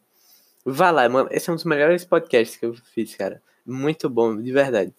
Vai 0.64 0.90
lá, 0.90 1.08
mano. 1.08 1.28
Esse 1.30 1.50
é 1.50 1.52
um 1.52 1.56
dos 1.56 1.64
melhores 1.64 2.04
podcasts 2.04 2.56
que 2.56 2.66
eu 2.66 2.74
fiz, 2.74 3.14
cara. 3.14 3.40
Muito 3.64 4.10
bom, 4.10 4.42
de 4.42 4.50
verdade. 4.50 4.92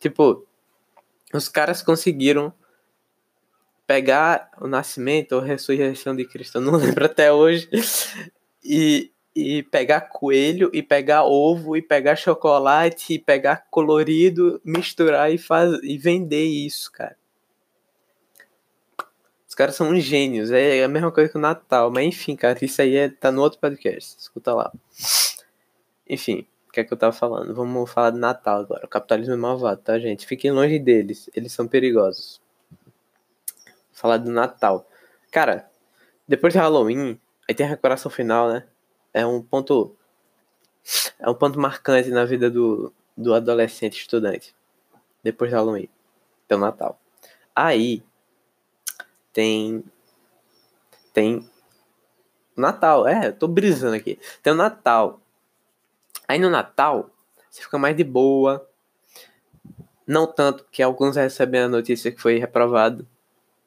Tipo, 0.00 0.46
os 1.32 1.48
caras 1.48 1.82
conseguiram 1.82 2.52
pegar 3.86 4.50
o 4.60 4.66
nascimento 4.66 5.32
ou 5.32 5.40
ressurreição 5.40 6.16
de 6.16 6.24
Cristo, 6.24 6.60
não 6.60 6.74
lembro 6.78 7.04
até 7.04 7.32
hoje, 7.32 7.68
e, 8.64 9.10
e 9.34 9.62
pegar 9.64 10.02
coelho, 10.02 10.70
e 10.72 10.82
pegar 10.82 11.24
ovo, 11.24 11.76
e 11.76 11.82
pegar 11.82 12.16
chocolate, 12.16 13.14
e 13.14 13.18
pegar 13.18 13.66
colorido, 13.70 14.60
misturar 14.64 15.32
e, 15.32 15.38
faz, 15.38 15.78
e 15.82 15.98
vender 15.98 16.44
isso, 16.44 16.90
cara. 16.90 17.16
Os 19.48 19.54
caras 19.56 19.74
são 19.74 19.98
gênios, 19.98 20.52
é 20.52 20.84
a 20.84 20.88
mesma 20.88 21.10
coisa 21.10 21.28
que 21.28 21.36
o 21.36 21.40
Natal, 21.40 21.90
mas 21.90 22.06
enfim, 22.06 22.36
cara, 22.36 22.64
isso 22.64 22.80
aí 22.80 22.96
é, 22.96 23.08
tá 23.08 23.32
no 23.32 23.42
outro 23.42 23.58
podcast, 23.58 24.16
escuta 24.16 24.54
lá. 24.54 24.72
Enfim, 26.08 26.46
o 26.70 26.72
que 26.72 26.78
é 26.78 26.84
que 26.84 26.92
eu 26.92 26.96
tava 26.96 27.12
falando? 27.12 27.52
Vamos 27.52 27.90
falar 27.90 28.10
de 28.10 28.18
Natal 28.18 28.60
agora. 28.60 28.86
O 28.86 28.88
capitalismo 28.88 29.34
é 29.34 29.36
malvado, 29.36 29.82
tá, 29.82 29.98
gente? 29.98 30.24
Fiquem 30.24 30.52
longe 30.52 30.78
deles. 30.78 31.28
Eles 31.34 31.52
são 31.52 31.66
perigosos. 31.66 32.40
Falar 33.92 34.18
do 34.18 34.30
Natal. 34.30 34.88
Cara, 35.32 35.68
depois 36.28 36.52
de 36.52 36.60
Halloween, 36.60 37.20
aí 37.48 37.54
tem 37.56 37.66
a 37.66 37.68
recuperação 37.68 38.08
final, 38.08 38.48
né? 38.52 38.68
É 39.12 39.26
um 39.26 39.42
ponto. 39.42 39.96
É 41.18 41.28
um 41.28 41.34
ponto 41.34 41.58
marcante 41.58 42.08
na 42.10 42.24
vida 42.24 42.48
do, 42.48 42.94
do 43.16 43.34
adolescente 43.34 43.98
estudante. 43.98 44.54
Depois 45.24 45.50
de 45.50 45.56
Halloween. 45.56 45.88
Tem 46.46 46.56
o 46.56 46.60
Natal. 46.60 47.00
Aí 47.52 48.00
tem. 49.32 49.82
Tem. 51.12 51.44
Natal, 52.56 53.08
é, 53.08 53.26
eu 53.26 53.32
tô 53.32 53.48
brisando 53.48 53.96
aqui. 53.96 54.20
Tem 54.40 54.52
o 54.52 54.56
Natal. 54.56 55.20
Aí 56.30 56.38
no 56.38 56.48
Natal, 56.48 57.10
você 57.50 57.60
fica 57.60 57.76
mais 57.76 57.96
de 57.96 58.04
boa. 58.04 58.64
Não 60.06 60.28
tanto 60.28 60.64
que 60.70 60.80
alguns 60.80 61.16
recebem 61.16 61.62
a 61.62 61.68
notícia 61.68 62.12
que 62.12 62.20
foi 62.20 62.38
reprovado. 62.38 63.04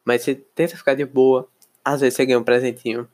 Mas 0.05 0.21
você 0.21 0.33
tenta 0.33 0.77
ficar 0.77 0.93
de 0.93 1.03
boa. 1.03 1.45
Às 1.83 1.99
vezes 1.99 2.15
você 2.15 2.25
ganha 2.25 2.39
um 2.39 2.43
presentinho. 2.43 3.05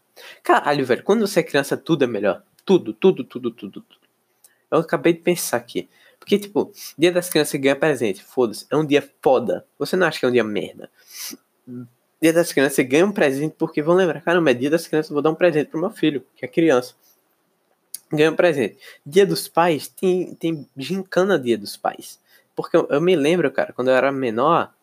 Caralho, 0.43 0.85
velho, 0.85 1.01
quando 1.01 1.25
você 1.25 1.39
é 1.39 1.43
criança, 1.43 1.75
tudo 1.75 2.03
é 2.03 2.07
melhor. 2.07 2.43
Tudo, 2.63 2.93
tudo, 2.93 3.23
tudo, 3.23 3.49
tudo, 3.49 3.81
tudo. 3.81 3.99
Eu 4.69 4.77
acabei 4.81 5.13
de 5.13 5.21
pensar 5.21 5.57
aqui. 5.57 5.89
Porque, 6.19 6.37
tipo, 6.37 6.71
dia 6.95 7.11
das 7.11 7.27
crianças 7.27 7.59
ganha 7.59 7.75
presente. 7.75 8.23
Foda-se. 8.23 8.67
É 8.69 8.77
um 8.77 8.85
dia 8.85 9.11
foda. 9.19 9.65
Você 9.79 9.95
não 9.95 10.05
acha 10.05 10.19
que 10.19 10.25
é 10.27 10.29
um 10.29 10.31
dia 10.31 10.43
merda? 10.43 10.91
Dia 12.21 12.33
das 12.33 12.53
crianças, 12.53 12.75
você 12.75 12.83
ganha 12.83 13.03
um 13.03 13.11
presente 13.11 13.55
porque 13.57 13.81
vão 13.81 13.95
lembrar, 13.95 14.21
caramba, 14.21 14.51
é 14.51 14.53
dia 14.53 14.69
das 14.69 14.85
crianças, 14.85 15.09
vou 15.09 15.23
dar 15.23 15.31
um 15.31 15.35
presente 15.35 15.71
pro 15.71 15.79
meu 15.79 15.89
filho, 15.89 16.23
que 16.35 16.45
é 16.45 16.47
criança 16.47 16.93
ganha 18.11 18.31
um 18.31 18.35
presente. 18.35 18.77
Dia 19.05 19.25
dos 19.25 19.47
pais, 19.47 19.87
tem, 19.87 20.33
tem 20.35 20.67
gincana 20.75 21.39
dia 21.39 21.57
dos 21.57 21.77
pais. 21.77 22.19
Porque 22.55 22.75
eu, 22.75 22.87
eu 22.89 23.01
me 23.01 23.15
lembro, 23.15 23.51
cara, 23.51 23.73
quando 23.73 23.89
eu 23.89 23.95
era 23.95 24.11
menor, 24.11 24.73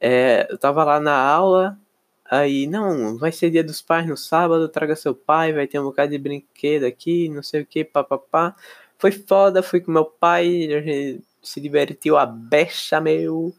é, 0.00 0.46
eu 0.50 0.58
tava 0.58 0.84
lá 0.84 1.00
na 1.00 1.16
aula, 1.16 1.78
aí, 2.24 2.66
não, 2.66 3.18
vai 3.18 3.32
ser 3.32 3.50
dia 3.50 3.64
dos 3.64 3.82
pais 3.82 4.06
no 4.06 4.16
sábado, 4.16 4.68
traga 4.68 4.94
seu 4.96 5.14
pai, 5.14 5.52
vai 5.52 5.66
ter 5.66 5.78
um 5.80 5.84
bocado 5.84 6.12
de 6.12 6.18
brinquedo 6.18 6.84
aqui, 6.84 7.28
não 7.28 7.42
sei 7.42 7.62
o 7.62 7.66
que, 7.66 7.84
papapá. 7.84 8.54
Foi 8.98 9.12
foda, 9.12 9.62
fui 9.62 9.80
com 9.80 9.92
meu 9.92 10.04
pai, 10.04 10.72
a 10.74 10.80
gente 10.80 11.24
se 11.42 11.60
divertiu 11.60 12.16
a 12.16 12.26
becha, 12.26 13.00
meu, 13.00 13.54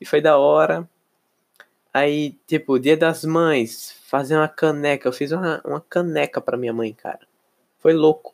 e 0.00 0.06
foi 0.06 0.20
da 0.20 0.38
hora. 0.38 0.88
Aí, 1.92 2.36
tipo, 2.46 2.78
dia 2.78 2.96
das 2.96 3.24
mães, 3.24 3.92
fazer 4.06 4.36
uma 4.36 4.48
caneca, 4.48 5.08
eu 5.08 5.12
fiz 5.12 5.30
uma, 5.30 5.60
uma 5.64 5.80
caneca 5.80 6.40
pra 6.40 6.56
minha 6.56 6.72
mãe, 6.72 6.92
cara. 6.92 7.20
Foi 7.78 7.92
louco. 7.92 8.33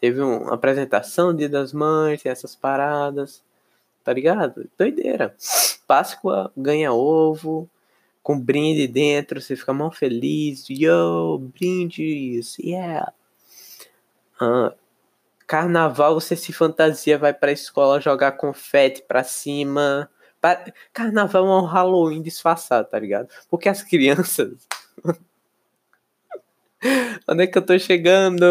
Teve 0.00 0.20
uma 0.20 0.54
apresentação 0.54 1.34
Dia 1.34 1.48
das 1.48 1.72
Mães, 1.72 2.24
essas 2.24 2.54
paradas. 2.54 3.42
Tá 4.04 4.12
ligado? 4.12 4.68
Doideira. 4.78 5.34
Páscoa 5.86 6.52
ganha 6.56 6.92
ovo, 6.92 7.68
com 8.22 8.38
brinde 8.38 8.86
dentro, 8.86 9.40
você 9.40 9.56
fica 9.56 9.72
mal 9.72 9.90
feliz. 9.90 10.66
Yo, 10.68 11.38
brindes, 11.38 12.58
yeah. 12.58 13.12
Ah, 14.40 14.72
carnaval, 15.46 16.14
você 16.14 16.36
se 16.36 16.52
fantasia, 16.52 17.18
vai 17.18 17.34
pra 17.34 17.50
escola 17.52 18.00
jogar 18.00 18.32
confete 18.32 19.02
pra 19.02 19.24
cima. 19.24 20.08
Carnaval 20.92 21.46
é 21.46 21.62
um 21.62 21.64
Halloween 21.64 22.22
disfarçado, 22.22 22.88
tá 22.88 22.98
ligado? 22.98 23.28
Porque 23.50 23.68
as 23.68 23.82
crianças. 23.82 24.66
Onde 27.28 27.42
é 27.42 27.46
que 27.46 27.58
eu 27.58 27.64
tô 27.64 27.78
chegando? 27.78 28.44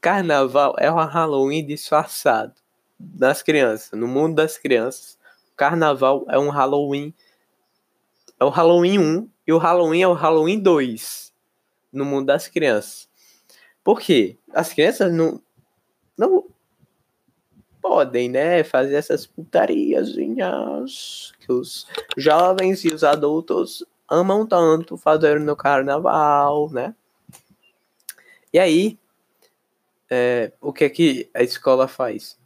Carnaval 0.00 0.74
é 0.78 0.90
um 0.90 0.96
Halloween 0.96 1.64
disfarçado 1.64 2.54
das 2.98 3.42
crianças. 3.42 3.98
No 3.98 4.08
mundo 4.08 4.34
das 4.34 4.58
crianças, 4.58 5.18
Carnaval 5.56 6.24
é 6.28 6.38
um 6.38 6.50
Halloween. 6.50 7.14
É 8.40 8.44
o 8.44 8.48
Halloween 8.48 8.98
1 8.98 9.30
e 9.46 9.52
o 9.52 9.58
Halloween 9.58 10.02
é 10.02 10.08
o 10.08 10.12
Halloween 10.12 10.58
2 10.58 11.32
no 11.92 12.04
mundo 12.04 12.26
das 12.26 12.48
crianças. 12.48 13.08
Por 13.84 14.00
quê? 14.00 14.36
As 14.52 14.72
crianças 14.72 15.12
não, 15.12 15.40
não 16.18 16.44
podem, 17.80 18.28
né, 18.28 18.64
fazer 18.64 18.96
essas 18.96 19.26
putariazinhas 19.26 21.32
que 21.38 21.52
os 21.52 21.86
jovens 22.16 22.84
e 22.84 22.88
os 22.88 23.04
adultos 23.04 23.84
amam 24.10 24.44
tanto 24.44 24.96
fazer 24.96 25.38
no 25.38 25.54
carnaval, 25.54 26.68
né? 26.70 26.96
E 28.54 28.58
aí, 28.60 28.96
é, 30.08 30.52
o 30.60 30.72
que 30.72 30.84
é 30.84 30.88
que 30.88 31.28
a 31.34 31.42
escola 31.42 31.88
faz? 31.88 32.38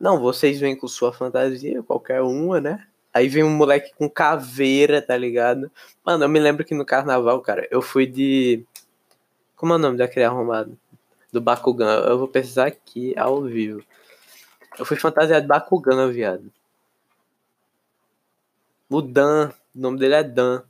Não, 0.00 0.18
vocês 0.18 0.58
vêm 0.58 0.74
com 0.74 0.88
sua 0.88 1.12
fantasia, 1.12 1.82
qualquer 1.82 2.22
uma, 2.22 2.58
né? 2.58 2.86
Aí 3.12 3.28
vem 3.28 3.44
um 3.44 3.50
moleque 3.50 3.92
com 3.94 4.08
caveira, 4.08 5.02
tá 5.02 5.14
ligado? 5.14 5.70
Mano, 6.02 6.24
eu 6.24 6.28
me 6.30 6.40
lembro 6.40 6.64
que 6.64 6.74
no 6.74 6.86
carnaval, 6.86 7.38
cara, 7.42 7.68
eu 7.70 7.82
fui 7.82 8.06
de. 8.06 8.64
Como 9.54 9.74
é 9.74 9.76
o 9.76 9.78
nome 9.78 9.98
daquele 9.98 10.24
arrumado? 10.24 10.78
Do 11.30 11.38
Bakugan. 11.38 12.00
Eu 12.06 12.18
vou 12.18 12.28
precisar 12.28 12.68
aqui 12.68 13.12
ao 13.18 13.42
vivo. 13.42 13.84
Eu 14.78 14.86
fui 14.86 14.96
fantasiado 14.96 15.42
de 15.42 15.48
Bakugan, 15.48 16.10
viado. 16.10 16.50
O 18.88 19.02
Dan, 19.02 19.50
o 19.76 19.78
nome 19.78 19.98
dele 19.98 20.14
é 20.14 20.24
Dan. 20.24 20.62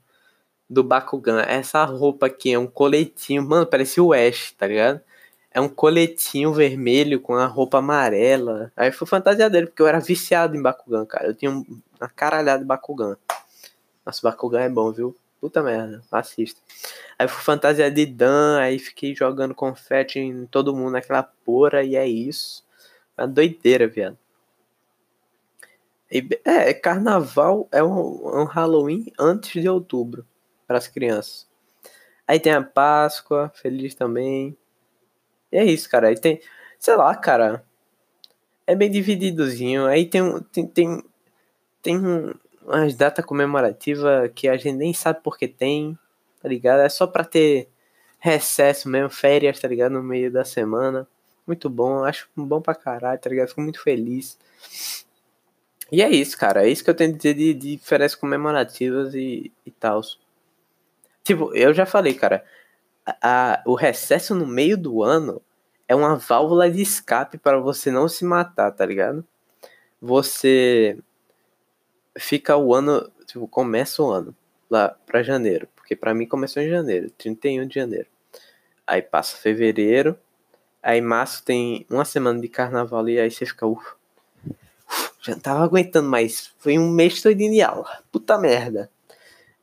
Do 0.72 0.82
Bakugan. 0.82 1.42
Essa 1.42 1.84
roupa 1.84 2.26
aqui 2.26 2.52
é 2.52 2.58
um 2.58 2.66
coletinho. 2.66 3.42
Mano, 3.42 3.66
parece 3.66 4.00
o 4.00 4.12
Ash, 4.12 4.52
tá 4.52 4.66
ligado? 4.66 5.00
é 5.54 5.60
um 5.60 5.68
coletinho 5.68 6.52
vermelho 6.52 7.20
com 7.20 7.34
a 7.34 7.46
roupa 7.46 7.78
amarela. 7.78 8.72
Aí 8.76 8.90
foi 8.90 9.06
fantasia 9.06 9.50
dele, 9.50 9.66
porque 9.66 9.82
eu 9.82 9.86
era 9.86 10.00
viciado 10.00 10.56
em 10.56 10.62
Bakugan, 10.62 11.04
cara. 11.04 11.26
Eu 11.26 11.34
tinha 11.34 11.50
uma 11.50 12.08
caralhada 12.16 12.60
de 12.60 12.64
Bakugan. 12.64 13.16
Nossa, 14.04 14.20
Bakugan 14.22 14.60
é 14.60 14.68
bom, 14.68 14.90
viu? 14.90 15.16
Puta 15.40 15.62
merda, 15.62 16.02
assista. 16.10 16.60
Aí 17.18 17.28
fui 17.28 17.42
fantasia 17.42 17.90
de 17.90 18.06
Dan, 18.06 18.58
aí 18.60 18.78
fiquei 18.78 19.14
jogando 19.14 19.54
confete 19.54 20.18
em 20.18 20.46
todo 20.46 20.74
mundo 20.74 20.92
naquela 20.92 21.22
porra, 21.22 21.82
e 21.82 21.96
é 21.96 22.06
isso. 22.06 22.64
Uma 23.18 23.26
doideira, 23.26 23.86
viado. 23.86 24.16
É, 26.44 26.74
carnaval 26.74 27.68
é 27.72 27.82
um, 27.82 28.42
um 28.42 28.44
Halloween 28.44 29.06
antes 29.18 29.62
de 29.62 29.68
outubro, 29.68 30.26
para 30.72 30.78
as 30.78 30.88
crianças. 30.88 31.46
Aí 32.26 32.40
tem 32.40 32.52
a 32.52 32.62
Páscoa, 32.62 33.52
feliz 33.54 33.94
também. 33.94 34.56
E 35.52 35.58
é 35.58 35.64
isso, 35.64 35.88
cara. 35.90 36.08
Aí 36.08 36.18
tem, 36.18 36.40
sei 36.78 36.96
lá, 36.96 37.14
cara. 37.14 37.62
É 38.66 38.74
bem 38.74 38.90
divididozinho. 38.90 39.86
Aí 39.86 40.06
tem 40.06 40.40
tem 40.52 40.66
tem, 40.66 41.04
tem 41.82 41.98
umas 42.62 42.94
datas 42.94 43.24
comemorativas 43.24 44.30
que 44.34 44.48
a 44.48 44.56
gente 44.56 44.76
nem 44.76 44.94
sabe 44.94 45.20
porque 45.22 45.46
tem, 45.46 45.98
tá 46.40 46.48
ligado? 46.48 46.80
É 46.80 46.88
só 46.88 47.06
pra 47.06 47.24
ter 47.24 47.68
recesso 48.18 48.88
mesmo, 48.88 49.10
férias, 49.10 49.60
tá 49.60 49.68
ligado? 49.68 49.92
No 49.92 50.02
meio 50.02 50.32
da 50.32 50.44
semana. 50.44 51.06
Muito 51.46 51.68
bom, 51.68 52.04
acho 52.04 52.28
bom 52.34 52.62
pra 52.62 52.74
caralho, 52.74 53.20
tá 53.20 53.28
ligado? 53.28 53.48
Fico 53.48 53.60
muito 53.60 53.82
feliz. 53.82 54.38
E 55.90 56.00
é 56.00 56.08
isso, 56.08 56.38
cara. 56.38 56.66
É 56.66 56.70
isso 56.70 56.82
que 56.82 56.88
eu 56.88 56.94
tenho 56.94 57.12
a 57.12 57.16
dizer 57.16 57.34
de, 57.34 57.52
de 57.52 57.78
férias 57.78 58.14
comemorativas 58.14 59.14
e, 59.14 59.52
e 59.66 59.70
tal. 59.70 60.00
Tipo, 61.24 61.54
eu 61.54 61.72
já 61.72 61.86
falei, 61.86 62.14
cara 62.14 62.44
a, 63.06 63.62
o 63.66 63.74
recesso 63.74 64.34
no 64.34 64.46
meio 64.46 64.76
do 64.76 65.02
ano 65.02 65.42
é 65.88 65.94
uma 65.94 66.16
válvula 66.16 66.70
de 66.70 66.80
escape 66.80 67.38
para 67.38 67.58
você 67.58 67.90
não 67.90 68.08
se 68.08 68.24
matar, 68.24 68.70
tá 68.70 68.86
ligado? 68.86 69.24
Você 70.00 70.98
fica 72.16 72.56
o 72.56 72.74
ano, 72.74 73.10
tipo, 73.26 73.46
começa 73.48 74.02
o 74.02 74.10
ano 74.10 74.34
lá 74.70 74.96
para 75.06 75.22
janeiro, 75.22 75.68
porque 75.74 75.94
para 75.94 76.14
mim 76.14 76.26
começou 76.26 76.62
em 76.62 76.70
janeiro, 76.70 77.10
31 77.10 77.66
de 77.66 77.74
janeiro. 77.74 78.06
Aí 78.86 79.02
passa 79.02 79.36
fevereiro, 79.36 80.18
aí 80.82 81.00
março 81.00 81.44
tem 81.44 81.86
uma 81.90 82.04
semana 82.04 82.40
de 82.40 82.48
carnaval 82.48 83.08
e 83.08 83.18
aí 83.18 83.30
você 83.30 83.44
fica, 83.44 83.66
ufa, 83.66 83.96
já 85.20 85.32
não 85.32 85.40
tava 85.40 85.64
aguentando 85.64 86.08
mais, 86.08 86.52
foi 86.58 86.78
um 86.78 86.90
mês 86.90 87.20
todo 87.20 87.34
de 87.34 87.62
aula, 87.62 88.02
puta 88.10 88.38
merda. 88.38 88.90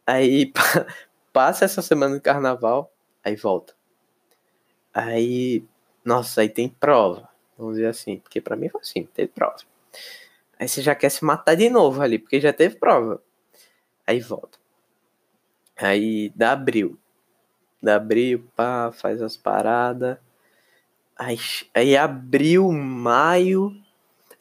Aí 0.06 0.52
passa 1.40 1.64
essa 1.64 1.82
semana 1.82 2.16
de 2.16 2.22
carnaval, 2.22 2.92
aí 3.24 3.34
volta. 3.34 3.74
Aí, 4.94 5.64
nossa, 6.04 6.42
aí 6.42 6.50
tem 6.50 6.68
prova, 6.68 7.30
vamos 7.58 7.76
dizer 7.76 7.88
assim, 7.88 8.18
porque 8.18 8.42
para 8.42 8.58
mim 8.58 8.68
foi 8.68 8.82
assim, 8.82 9.06
teve 9.06 9.30
prova. 9.30 9.56
Aí 10.60 10.68
você 10.68 10.82
já 10.82 10.94
quer 10.94 11.10
se 11.10 11.24
matar 11.24 11.56
de 11.56 11.70
novo 11.70 12.02
ali, 12.02 12.20
porque 12.20 12.42
já 12.42 12.52
teve 12.52 12.76
prova. 12.76 13.24
Aí 14.06 14.20
volta. 14.20 14.58
Aí 15.78 16.30
dá 16.36 16.52
abril. 16.52 17.00
Dá 17.82 17.96
abril, 17.96 18.46
pá, 18.54 18.92
faz 18.92 19.22
as 19.22 19.38
paradas. 19.38 20.18
Aí, 21.16 21.40
aí 21.74 21.96
abril, 21.96 22.70
maio. 22.70 23.74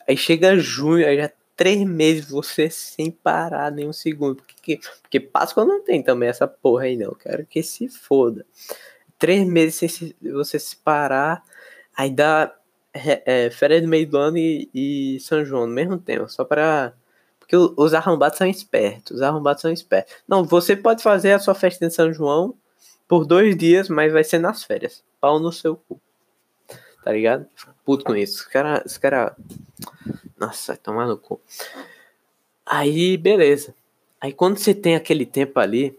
Aí 0.08 0.16
chega 0.16 0.58
junho, 0.58 1.06
aí 1.06 1.16
já 1.16 1.30
três 1.58 1.84
meses 1.84 2.30
você 2.30 2.70
sem 2.70 3.10
parar 3.10 3.72
nenhum 3.72 3.92
segundo. 3.92 4.36
Porque, 4.36 4.80
porque 5.02 5.18
Páscoa 5.18 5.64
não 5.64 5.82
tem 5.82 6.00
também 6.00 6.28
essa 6.28 6.46
porra 6.46 6.84
aí, 6.84 6.96
não. 6.96 7.12
Quero 7.14 7.44
que 7.44 7.64
se 7.64 7.88
foda. 7.88 8.46
Três 9.18 9.44
meses 9.44 9.74
sem 9.74 9.88
se, 9.88 10.16
você 10.22 10.56
se 10.56 10.76
parar, 10.76 11.42
aí 11.96 12.10
dá 12.10 12.54
é, 12.94 13.46
é, 13.46 13.50
férias 13.50 13.82
do 13.82 13.88
meio 13.88 14.08
do 14.08 14.16
ano 14.16 14.38
e, 14.38 14.70
e, 14.72 15.18
São 15.20 15.44
João 15.44 15.66
no 15.66 15.74
mesmo 15.74 15.98
tempo, 15.98 16.28
só 16.28 16.44
para 16.44 16.94
porque 17.40 17.56
os 17.56 17.94
arrombados 17.94 18.36
são 18.36 18.46
espertos, 18.46 19.16
os 19.16 19.22
arrombados 19.22 19.62
são 19.62 19.72
espertos. 19.72 20.14
Não, 20.28 20.44
você 20.44 20.76
pode 20.76 21.02
fazer 21.02 21.32
a 21.32 21.38
sua 21.38 21.54
festa 21.54 21.88
de 21.88 21.94
São 21.94 22.12
João 22.12 22.54
por 23.08 23.24
dois 23.26 23.56
dias, 23.56 23.88
mas 23.88 24.12
vai 24.12 24.22
ser 24.22 24.38
nas 24.38 24.62
férias. 24.62 25.02
Pau 25.18 25.40
no 25.40 25.50
seu 25.50 25.74
cu. 25.74 25.98
Tá 27.02 27.10
ligado? 27.10 27.46
Puto 27.86 28.04
com 28.04 28.14
isso. 28.14 28.42
Os 28.42 28.46
caras. 28.46 28.84
Os 28.84 28.98
cara... 28.98 29.34
Nossa, 29.96 30.04
vai 30.04 30.17
tomar 30.82 31.06
no 31.06 31.16
cu. 31.16 31.40
Aí, 32.64 33.16
beleza. 33.16 33.74
Aí 34.20 34.32
quando 34.32 34.58
você 34.58 34.74
tem 34.74 34.94
aquele 34.94 35.24
tempo 35.24 35.58
ali. 35.58 35.98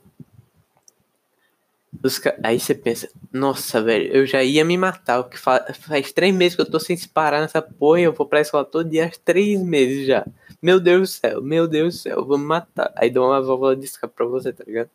Os... 2.03 2.21
Aí 2.43 2.59
você 2.59 2.75
pensa, 2.75 3.09
nossa, 3.31 3.81
velho, 3.81 4.11
eu 4.13 4.25
já 4.25 4.43
ia 4.43 4.63
me 4.63 4.77
matar. 4.77 5.23
Porque 5.23 5.37
faz, 5.37 5.77
faz 5.77 6.11
três 6.11 6.33
meses 6.33 6.55
que 6.55 6.61
eu 6.61 6.69
tô 6.69 6.79
sem 6.79 6.95
se 6.95 7.07
parar 7.07 7.41
nessa 7.41 7.61
porra 7.61 8.01
eu 8.01 8.13
vou 8.13 8.27
pra 8.27 8.41
escola 8.41 8.65
todo 8.65 8.89
dia 8.89 9.07
há 9.07 9.11
três 9.23 9.61
meses 9.61 10.05
já. 10.05 10.25
Meu 10.61 10.79
Deus 10.79 11.01
do 11.01 11.07
céu, 11.07 11.41
meu 11.41 11.67
Deus 11.67 11.95
do 11.95 12.01
céu, 12.01 12.25
vou 12.25 12.37
me 12.37 12.45
matar. 12.45 12.91
Aí 12.95 13.09
dá 13.09 13.21
uma 13.21 13.41
válvula 13.41 13.75
de 13.75 13.85
escape 13.85 14.13
pra 14.13 14.25
você, 14.25 14.51
tá 14.51 14.63
ligado? 14.65 14.89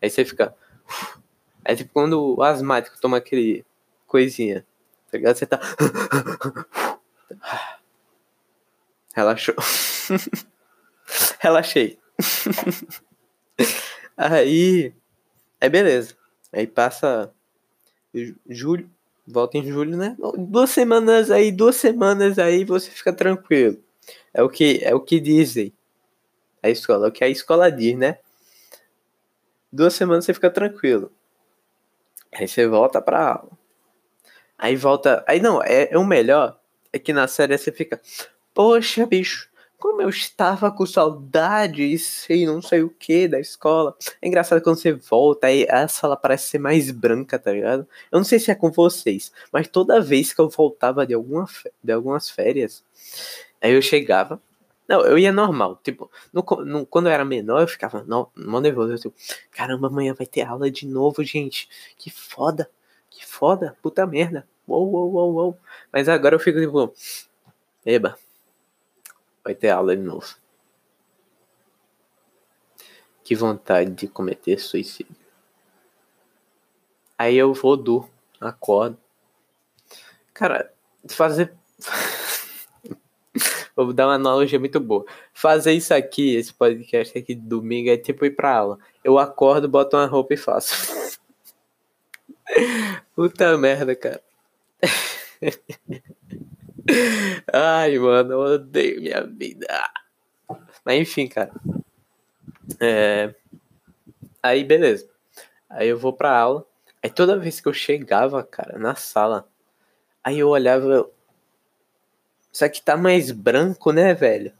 Aí 0.00 0.10
você 0.10 0.24
fica. 0.24 0.54
É 1.64 1.74
tipo 1.74 1.90
quando 1.92 2.36
o 2.36 2.42
asmático 2.42 3.00
toma 3.00 3.16
aquele 3.16 3.64
coisinha. 4.06 4.64
Tá 5.10 5.18
ligado? 5.18 5.36
Você 5.36 5.46
tá. 5.46 5.60
Relaxou. 9.16 9.54
Relaxei. 11.40 11.98
aí. 14.14 14.92
Aí 15.58 15.68
beleza. 15.70 16.14
Aí 16.52 16.66
passa. 16.66 17.32
Julho. 18.46 18.90
Volta 19.26 19.56
em 19.56 19.66
julho, 19.66 19.96
né? 19.96 20.16
Duas 20.38 20.70
semanas 20.70 21.30
aí, 21.30 21.50
duas 21.50 21.76
semanas 21.76 22.38
aí 22.38 22.64
você 22.64 22.90
fica 22.90 23.12
tranquilo. 23.12 23.82
É 24.32 24.42
o 24.42 24.48
que, 24.48 24.80
é 24.84 24.94
o 24.94 25.00
que 25.00 25.18
dizem. 25.18 25.72
A 26.62 26.68
escola, 26.68 27.06
é 27.06 27.08
o 27.08 27.12
que 27.12 27.24
a 27.24 27.28
escola 27.28 27.72
diz, 27.72 27.96
né? 27.96 28.18
Duas 29.72 29.94
semanas 29.94 30.26
você 30.26 30.34
fica 30.34 30.50
tranquilo. 30.50 31.10
Aí 32.32 32.46
você 32.46 32.68
volta 32.68 33.00
pra 33.00 33.32
aula. 33.32 33.50
Aí 34.58 34.76
volta. 34.76 35.24
Aí 35.26 35.40
não, 35.40 35.62
é, 35.62 35.88
é 35.90 35.98
o 35.98 36.04
melhor. 36.04 36.60
É 36.92 36.98
que 36.98 37.12
na 37.12 37.26
série 37.26 37.56
você 37.56 37.72
fica. 37.72 38.00
Poxa, 38.56 39.04
bicho, 39.04 39.50
como 39.76 40.00
eu 40.00 40.08
estava 40.08 40.72
com 40.72 40.86
saudades 40.86 42.24
e 42.30 42.46
não 42.46 42.62
sei 42.62 42.82
o 42.82 42.88
que 42.88 43.28
da 43.28 43.38
escola. 43.38 43.94
É 44.22 44.26
engraçado 44.26 44.62
quando 44.62 44.78
você 44.78 44.94
volta, 44.94 45.48
aí 45.48 45.66
a 45.68 45.86
sala 45.88 46.16
parece 46.16 46.48
ser 46.48 46.58
mais 46.58 46.90
branca, 46.90 47.38
tá 47.38 47.52
ligado? 47.52 47.86
Eu 48.10 48.16
não 48.16 48.24
sei 48.24 48.38
se 48.38 48.50
é 48.50 48.54
com 48.54 48.70
vocês, 48.72 49.30
mas 49.52 49.68
toda 49.68 50.00
vez 50.00 50.32
que 50.32 50.40
eu 50.40 50.48
voltava 50.48 51.06
de, 51.06 51.12
alguma, 51.12 51.46
de 51.84 51.92
algumas 51.92 52.30
férias, 52.30 52.82
aí 53.60 53.74
eu 53.74 53.82
chegava. 53.82 54.40
Não, 54.88 55.02
eu 55.02 55.18
ia 55.18 55.32
normal. 55.32 55.78
Tipo, 55.84 56.10
no, 56.32 56.42
no, 56.64 56.86
quando 56.86 57.08
eu 57.08 57.12
era 57.12 57.26
menor, 57.26 57.60
eu 57.60 57.68
ficava 57.68 58.04
no, 58.04 58.30
no 58.34 58.58
nervoso. 58.58 58.94
Eu, 58.94 58.98
tipo, 58.98 59.14
caramba, 59.50 59.88
amanhã 59.88 60.14
vai 60.14 60.26
ter 60.26 60.40
aula 60.42 60.70
de 60.70 60.86
novo, 60.86 61.22
gente. 61.22 61.68
Que 61.98 62.10
foda. 62.10 62.70
Que 63.10 63.26
foda. 63.26 63.76
Puta 63.82 64.06
merda. 64.06 64.48
Uou, 64.66 64.90
uou, 64.90 65.12
uou, 65.12 65.34
uou. 65.34 65.58
Mas 65.92 66.08
agora 66.08 66.36
eu 66.36 66.40
fico 66.40 66.58
tipo, 66.58 66.94
eba, 67.84 68.16
vai 69.46 69.54
ter 69.54 69.70
aula 69.70 69.96
de 69.96 70.02
novo. 70.02 70.26
Que 73.22 73.36
vontade 73.36 73.92
de 73.92 74.08
cometer 74.08 74.58
suicídio. 74.58 75.14
Aí 77.16 77.36
eu 77.36 77.54
vou 77.54 77.76
do 77.76 78.08
acordo. 78.40 78.98
Cara, 80.34 80.72
fazer. 81.08 81.54
Vou 83.76 83.92
dar 83.92 84.06
uma 84.06 84.14
analogia 84.14 84.58
muito 84.58 84.80
boa. 84.80 85.04
Fazer 85.34 85.74
isso 85.74 85.92
aqui, 85.92 86.34
esse 86.34 86.52
podcast 86.52 87.18
aqui 87.18 87.34
de 87.34 87.42
domingo, 87.42 87.90
é 87.90 87.96
tipo 87.98 88.24
ir 88.24 88.30
pra 88.30 88.56
aula. 88.56 88.78
Eu 89.04 89.18
acordo, 89.18 89.68
boto 89.68 89.98
uma 89.98 90.06
roupa 90.06 90.32
e 90.32 90.36
faço. 90.38 91.18
Puta 93.14 93.58
merda, 93.58 93.94
cara. 93.94 94.22
Ai, 97.52 97.98
mano, 97.98 98.32
eu 98.32 98.40
odeio 98.54 99.00
minha 99.00 99.22
vida. 99.24 99.66
Mas 100.84 101.00
enfim, 101.00 101.26
cara. 101.26 101.50
É... 102.80 103.34
Aí, 104.42 104.64
beleza. 104.64 105.08
Aí 105.68 105.88
eu 105.88 105.98
vou 105.98 106.12
pra 106.12 106.36
aula. 106.36 106.64
Aí 107.02 107.10
toda 107.10 107.38
vez 107.38 107.60
que 107.60 107.68
eu 107.68 107.72
chegava, 107.72 108.42
cara, 108.42 108.78
na 108.78 108.94
sala, 108.94 109.48
aí 110.22 110.38
eu 110.38 110.48
olhava. 110.48 110.86
Eu... 110.86 111.12
Isso 112.52 112.64
aqui 112.64 112.80
tá 112.82 112.96
mais 112.96 113.30
branco, 113.30 113.92
né, 113.92 114.14
velho? 114.14 114.52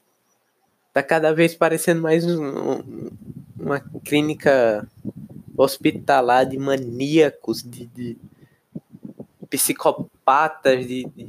Tá 0.92 1.02
cada 1.02 1.32
vez 1.32 1.54
parecendo 1.54 2.02
mais 2.02 2.24
um, 2.24 3.10
uma 3.58 3.80
clínica 4.04 4.86
hospitalar 5.56 6.46
de 6.46 6.58
maníacos, 6.58 7.62
de, 7.62 7.86
de 7.86 8.16
psicopatas, 9.48 10.86
de, 10.86 11.04
de 11.04 11.28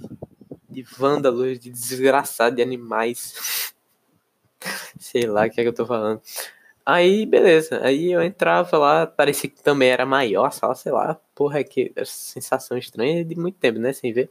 de 0.78 0.84
vândalos, 0.84 1.60
de 1.60 1.72
desgraçado, 1.72 2.56
de 2.56 2.62
animais. 2.62 3.74
Sei 5.00 5.24
lá 5.24 5.48
o 5.48 5.50
que 5.50 5.60
é 5.60 5.63
que 5.63 5.70
eu 5.70 5.74
tô 5.74 5.88
falando. 5.88 6.22
Aí, 6.86 7.26
beleza. 7.26 7.82
Aí 7.84 8.12
eu 8.12 8.22
entrava 8.22 8.78
lá, 8.78 9.08
parecia 9.08 9.50
que 9.50 9.62
também 9.63 9.90
era 9.90 10.06
maior 10.06 10.46
a 10.46 10.52
sala, 10.52 10.76
sei 10.76 10.92
lá. 10.92 11.20
Porra, 11.34 11.62
é 11.62 11.63
que 11.63 11.92
sensação 12.06 12.78
estranha 12.78 13.26
de 13.26 13.36
muito 13.36 13.58
tempo, 13.58 13.80
né? 13.80 13.92
Sem 13.92 14.13
ver. 14.13 14.30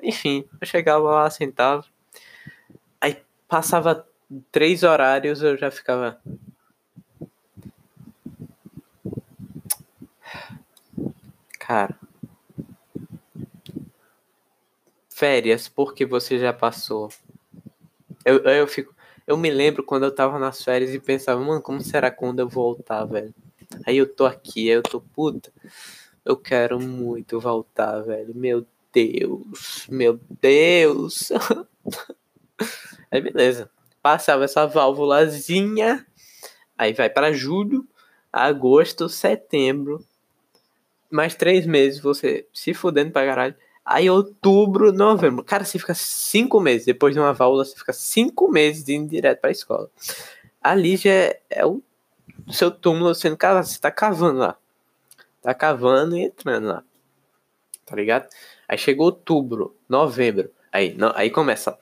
Enfim, 0.00 0.48
eu 0.60 0.66
chegava 0.66 1.10
lá, 1.10 1.28
sentava. 1.28 1.84
Aí 3.00 3.20
passava 3.48 4.06
três 4.52 4.84
horários, 4.84 5.42
eu 5.42 5.56
já 5.56 5.72
ficava. 5.72 6.20
Cara, 11.58 11.98
férias 15.18 15.68
porque 15.68 16.06
você 16.06 16.38
já 16.38 16.52
passou. 16.52 17.10
Eu, 18.24 18.38
eu 18.44 18.66
fico. 18.68 18.94
Eu 19.26 19.36
me 19.36 19.50
lembro 19.50 19.82
quando 19.82 20.04
eu 20.04 20.14
tava 20.14 20.38
nas 20.38 20.62
férias 20.62 20.94
e 20.94 21.00
pensava, 21.00 21.40
mano, 21.40 21.60
como 21.60 21.80
será 21.82 22.10
quando 22.10 22.38
eu 22.38 22.48
voltar, 22.48 23.04
velho? 23.04 23.34
Aí 23.84 23.98
eu 23.98 24.06
tô 24.06 24.24
aqui, 24.24 24.70
aí 24.70 24.76
eu 24.76 24.82
tô, 24.82 25.00
puta, 25.00 25.52
eu 26.24 26.36
quero 26.36 26.80
muito 26.80 27.38
voltar, 27.38 28.00
velho. 28.00 28.34
Meu 28.34 28.64
Deus, 28.92 29.86
meu 29.90 30.18
Deus. 30.40 31.30
aí 33.10 33.20
beleza. 33.20 33.68
Passava 34.00 34.44
essa 34.44 34.66
válvulazinha, 34.66 36.06
aí 36.78 36.94
vai 36.94 37.10
para 37.10 37.32
julho, 37.32 37.86
agosto, 38.32 39.08
setembro. 39.08 40.02
Mais 41.10 41.34
três 41.34 41.66
meses 41.66 42.00
você 42.00 42.46
se 42.54 42.72
fudendo 42.72 43.10
pra 43.10 43.26
caralho. 43.26 43.56
Aí 43.90 44.10
outubro, 44.10 44.92
novembro. 44.92 45.42
Cara, 45.42 45.64
você 45.64 45.78
fica 45.78 45.94
cinco 45.94 46.60
meses. 46.60 46.84
Depois 46.84 47.14
de 47.14 47.20
uma 47.20 47.32
válvula, 47.32 47.64
você 47.64 47.74
fica 47.74 47.94
cinco 47.94 48.46
meses 48.46 48.86
indo 48.86 49.08
direto 49.08 49.40
pra 49.40 49.50
escola. 49.50 49.90
Ali 50.62 50.98
já 50.98 51.10
é, 51.10 51.40
é 51.48 51.64
o 51.64 51.82
seu 52.50 52.70
túmulo 52.70 53.14
sendo 53.14 53.38
cavado. 53.38 53.66
Você 53.66 53.80
tá 53.80 53.90
cavando 53.90 54.40
lá. 54.40 54.58
Tá 55.40 55.54
cavando 55.54 56.18
e 56.18 56.24
entrando 56.24 56.68
lá. 56.68 56.84
Tá 57.86 57.96
ligado? 57.96 58.28
Aí 58.68 58.76
chegou 58.76 59.06
outubro, 59.06 59.74
novembro. 59.88 60.50
Aí, 60.70 60.94
aí 61.14 61.30
começa 61.30 61.78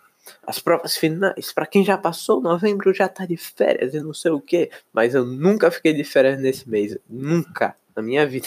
as 0.47 0.61
provas 0.61 0.97
finais. 0.97 1.53
Para 1.53 1.67
quem 1.67 1.85
já 1.85 1.99
passou 1.99 2.41
novembro, 2.41 2.95
já 2.95 3.09
tá 3.09 3.27
de 3.27 3.37
férias 3.37 3.95
e 3.95 4.01
não 4.01 4.15
sei 4.15 4.31
o 4.31 4.41
que. 4.41 4.71
Mas 4.93 5.13
eu 5.17 5.25
nunca 5.25 5.73
fiquei 5.73 5.93
de 5.93 6.05
férias 6.05 6.39
nesse 6.39 6.71
mês. 6.71 6.97
Nunca. 7.11 7.75
Na 7.97 8.01
minha 8.01 8.25
vida. 8.25 8.47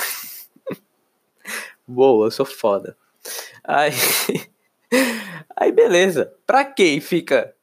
Boa, 1.86 2.28
eu 2.28 2.32
sou 2.32 2.46
foda. 2.46 2.96
Aí, 3.64 3.92
aí 5.56 5.72
beleza. 5.72 6.34
Pra 6.46 6.66
quem 6.66 7.00
fica 7.00 7.54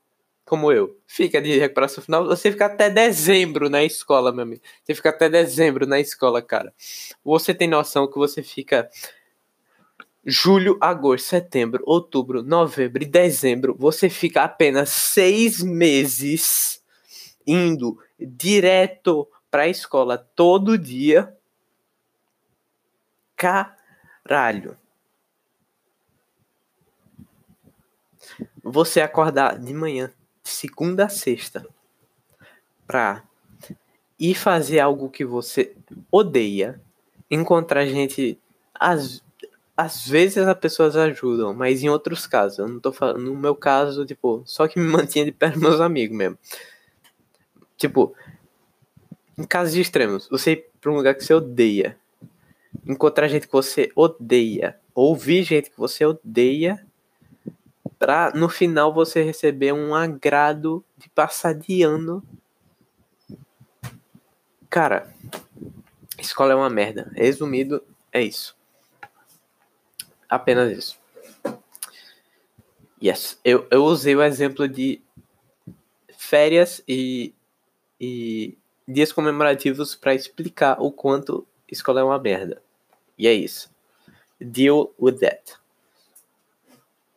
como 0.47 0.71
eu, 0.71 0.97
fica 1.09 1.42
de 1.42 1.59
recuperação 1.59 2.03
final, 2.03 2.25
você 2.25 2.53
fica 2.53 2.66
até 2.66 2.88
dezembro 2.88 3.69
na 3.69 3.83
escola, 3.83 4.33
meu 4.33 4.45
amigo. 4.45 4.62
Você 4.85 4.95
fica 4.95 5.11
até 5.11 5.29
dezembro 5.29 5.88
na 5.88 5.99
escola, 5.99 6.40
cara. 6.40 6.73
Você 7.25 7.53
tem 7.53 7.66
noção 7.66 8.09
que 8.09 8.16
você 8.16 8.45
fica 8.45 8.88
julho, 10.25 10.79
agosto, 10.81 11.27
setembro, 11.27 11.83
outubro, 11.85 12.45
novembro 12.45 13.03
e 13.03 13.07
dezembro. 13.07 13.75
Você 13.77 14.09
fica 14.09 14.45
apenas 14.45 14.90
seis 14.90 15.61
meses 15.61 16.81
indo 17.45 17.99
direto 18.19 19.29
pra 19.51 19.66
escola 19.66 20.16
todo 20.16 20.79
dia. 20.79 21.37
Caralho. 23.37 24.77
Você 28.66 29.00
acordar 29.00 29.59
de 29.59 29.72
manhã, 29.72 30.12
segunda 30.42 31.05
a 31.05 31.09
sexta, 31.09 31.64
pra 32.87 33.22
ir 34.18 34.35
fazer 34.35 34.81
algo 34.81 35.09
que 35.09 35.24
você 35.24 35.74
odeia, 36.11 36.81
encontrar 37.31 37.87
gente. 37.87 38.38
Às, 38.74 39.22
às 39.76 40.07
vezes 40.07 40.38
as 40.38 40.59
pessoas 40.59 40.96
ajudam, 40.96 41.55
mas 41.55 41.83
em 41.83 41.88
outros 41.88 42.26
casos, 42.26 42.59
eu 42.59 42.68
não 42.68 42.81
tô 42.81 42.92
falando. 42.92 43.20
No 43.20 43.37
meu 43.37 43.55
caso, 43.55 44.05
tipo, 44.05 44.42
só 44.44 44.66
que 44.66 44.81
me 44.81 44.87
mantinha 44.87 45.24
de 45.24 45.33
perto 45.33 45.61
meus 45.61 45.81
amigos 45.81 46.16
mesmo. 46.16 46.38
Tipo, 47.76 48.14
em 49.38 49.44
casos 49.44 49.76
extremos, 49.76 50.29
você 50.29 50.52
ir 50.52 50.66
pra 50.81 50.90
um 50.90 50.96
lugar 50.96 51.14
que 51.14 51.22
você 51.22 51.35
odeia, 51.35 51.96
encontrar 52.87 53.29
gente 53.29 53.46
que 53.46 53.52
você 53.52 53.92
odeia, 53.94 54.79
ouvir 54.94 55.44
gente 55.44 55.70
que 55.70 55.79
você 55.79 56.05
odeia 56.05 56.85
pra 57.98 58.30
no 58.35 58.48
final 58.48 58.92
você 58.92 59.22
receber 59.22 59.72
um 59.72 59.94
agrado 59.94 60.85
de 60.96 61.09
passar 61.09 61.54
de 61.54 61.82
ano. 61.82 62.22
Cara, 64.68 65.12
escola 66.18 66.52
é 66.52 66.56
uma 66.56 66.70
merda. 66.70 67.11
Resumido, 67.14 67.82
é 68.12 68.22
isso. 68.22 68.56
Apenas 70.28 70.76
isso. 70.76 70.98
Yes. 73.02 73.38
Eu, 73.44 73.66
eu 73.70 73.85
usei 73.85 74.16
o 74.16 74.22
exemplo 74.22 74.68
de 74.68 75.00
férias 76.16 76.82
e, 76.88 77.35
e 78.00 78.59
dias 78.87 79.12
comemorativos 79.12 79.94
para 79.94 80.14
explicar 80.14 80.80
o 80.80 80.90
quanto 80.90 81.46
escola 81.70 82.00
é 82.00 82.04
uma 82.04 82.18
merda. 82.18 82.62
E 83.16 83.26
é 83.26 83.32
isso. 83.32 83.70
Deal 84.40 84.92
with 85.00 85.18
that 85.20 85.56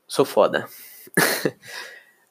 sou 0.10 0.26
foda. 0.26 0.68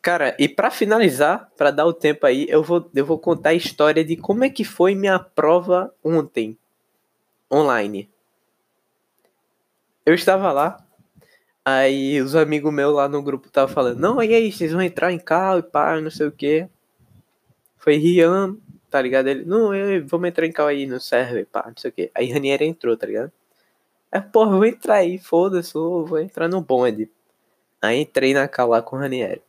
Cara, 0.02 0.36
e 0.38 0.48
para 0.48 0.70
finalizar, 0.70 1.50
para 1.56 1.70
dar 1.70 1.86
o 1.86 1.92
tempo 1.92 2.26
aí, 2.26 2.46
eu 2.48 2.62
vou, 2.62 2.90
eu 2.94 3.06
vou 3.06 3.18
contar 3.18 3.50
a 3.50 3.54
história 3.54 4.04
de 4.04 4.16
como 4.16 4.44
é 4.44 4.50
que 4.50 4.64
foi 4.64 4.94
minha 4.94 5.18
prova 5.18 5.92
ontem, 6.02 6.58
online. 7.52 8.08
Eu 10.04 10.14
estava 10.14 10.52
lá, 10.52 10.84
aí 11.64 12.20
os 12.20 12.34
amigos 12.34 12.72
meus 12.72 12.94
lá 12.94 13.08
no 13.08 13.22
grupo 13.22 13.48
estavam 13.48 13.74
falando, 13.74 13.98
não, 13.98 14.22
e 14.22 14.34
aí, 14.34 14.52
vocês 14.52 14.72
vão 14.72 14.82
entrar 14.82 15.12
em 15.12 15.18
carro 15.18 15.58
e 15.58 15.62
pá, 15.62 16.00
não 16.00 16.10
sei 16.10 16.26
o 16.26 16.32
que. 16.32 16.68
Foi 17.76 17.96
Rian, 17.96 18.56
tá 18.90 19.00
ligado? 19.02 19.28
Ele, 19.28 19.44
não, 19.44 19.74
eu, 19.74 20.06
vamos 20.06 20.28
entrar 20.28 20.46
em 20.46 20.52
carro 20.52 20.70
aí 20.70 20.86
no 20.86 21.00
server, 21.00 21.46
pá, 21.46 21.64
não 21.66 21.76
sei 21.76 21.90
o 21.90 21.92
que. 21.92 22.10
Aí 22.14 22.32
Ranieri 22.32 22.64
entrou, 22.64 22.96
tá 22.96 23.06
ligado? 23.06 23.32
É, 24.10 24.20
porra, 24.20 24.52
vou 24.52 24.64
entrar 24.64 24.96
aí, 24.96 25.18
foda-se, 25.18 25.74
vou 25.74 26.18
entrar 26.18 26.48
no 26.48 26.60
bonde. 26.62 27.10
Aí 27.80 28.00
entrei 28.00 28.34
na 28.34 28.48
lá 28.64 28.82
com 28.82 28.96
o 28.96 28.98
Ranieri. 28.98 29.42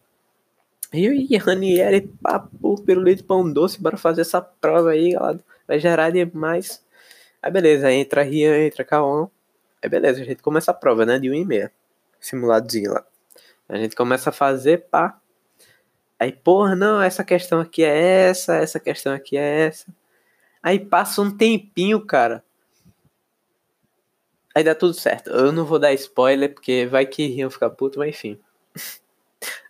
Eu 0.91 1.13
e 1.13 1.37
Ranieri, 1.37 2.01
papo, 2.21 2.81
pirulito, 2.83 3.23
pão 3.23 3.51
doce, 3.51 3.81
bora 3.81 3.97
fazer 3.97 4.21
essa 4.21 4.41
prova 4.41 4.91
aí, 4.91 5.11
galera. 5.11 5.39
Vai 5.67 5.79
gerar 5.79 6.09
demais. 6.09 6.83
Aí 7.41 7.51
beleza, 7.51 7.91
entra 7.91 8.23
Rian, 8.23 8.65
entra 8.65 8.83
Kaon. 8.83 9.27
Aí 9.81 9.89
beleza, 9.89 10.21
a 10.21 10.25
gente 10.25 10.41
começa 10.41 10.71
a 10.71 10.73
prova, 10.73 11.05
né? 11.05 11.19
De 11.19 11.29
1 11.29 11.33
e 11.33 11.45
meia. 11.45 11.71
Simuladozinho 12.19 12.93
lá. 12.93 13.05
A 13.67 13.77
gente 13.77 13.95
começa 13.95 14.31
a 14.31 14.33
fazer, 14.33 14.85
pá. 14.89 15.19
Aí, 16.19 16.33
porra, 16.33 16.75
não, 16.75 17.01
essa 17.01 17.23
questão 17.23 17.61
aqui 17.61 17.83
é 17.83 18.29
essa, 18.29 18.55
essa 18.55 18.79
questão 18.79 19.13
aqui 19.13 19.37
é 19.37 19.67
essa. 19.67 19.85
Aí 20.61 20.79
passa 20.79 21.21
um 21.21 21.35
tempinho, 21.35 22.05
cara. 22.05 22.43
Aí 24.55 24.63
dá 24.63 24.73
tudo 24.75 24.93
certo. 24.93 25.29
Eu 25.29 25.51
não 25.51 25.65
vou 25.65 25.79
dar 25.79 25.93
spoiler, 25.93 26.53
porque 26.53 26.85
vai 26.85 27.05
que 27.05 27.27
Rian 27.27 27.49
ficar 27.49 27.69
puto, 27.69 27.99
mas 27.99 28.09
enfim. 28.09 28.39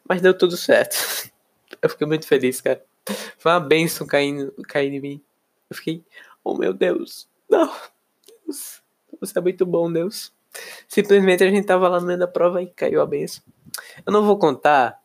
mas 0.07 0.21
deu 0.21 0.37
tudo 0.37 0.55
certo. 0.57 0.95
Eu 1.81 1.89
fiquei 1.89 2.07
muito 2.07 2.27
feliz, 2.27 2.59
cara. 2.59 2.83
Foi 3.37 3.51
uma 3.51 3.59
benção 3.59 4.05
caindo, 4.05 4.53
caindo 4.67 4.95
em 4.95 4.99
mim. 4.99 5.21
Eu 5.69 5.75
fiquei, 5.75 6.03
oh 6.43 6.57
meu 6.57 6.73
Deus, 6.73 7.29
não, 7.49 7.71
Deus, 8.45 8.81
você 9.19 9.37
é 9.37 9.41
muito 9.41 9.65
bom, 9.65 9.91
Deus. 9.91 10.33
Simplesmente 10.87 11.43
a 11.43 11.49
gente 11.49 11.65
tava 11.65 11.87
lá 11.87 11.99
no 11.99 12.07
meio 12.07 12.19
da 12.19 12.27
prova 12.27 12.61
e 12.61 12.67
caiu 12.67 13.01
a 13.01 13.05
benção. 13.05 13.43
Eu 14.05 14.11
não 14.11 14.25
vou 14.25 14.37
contar, 14.37 14.99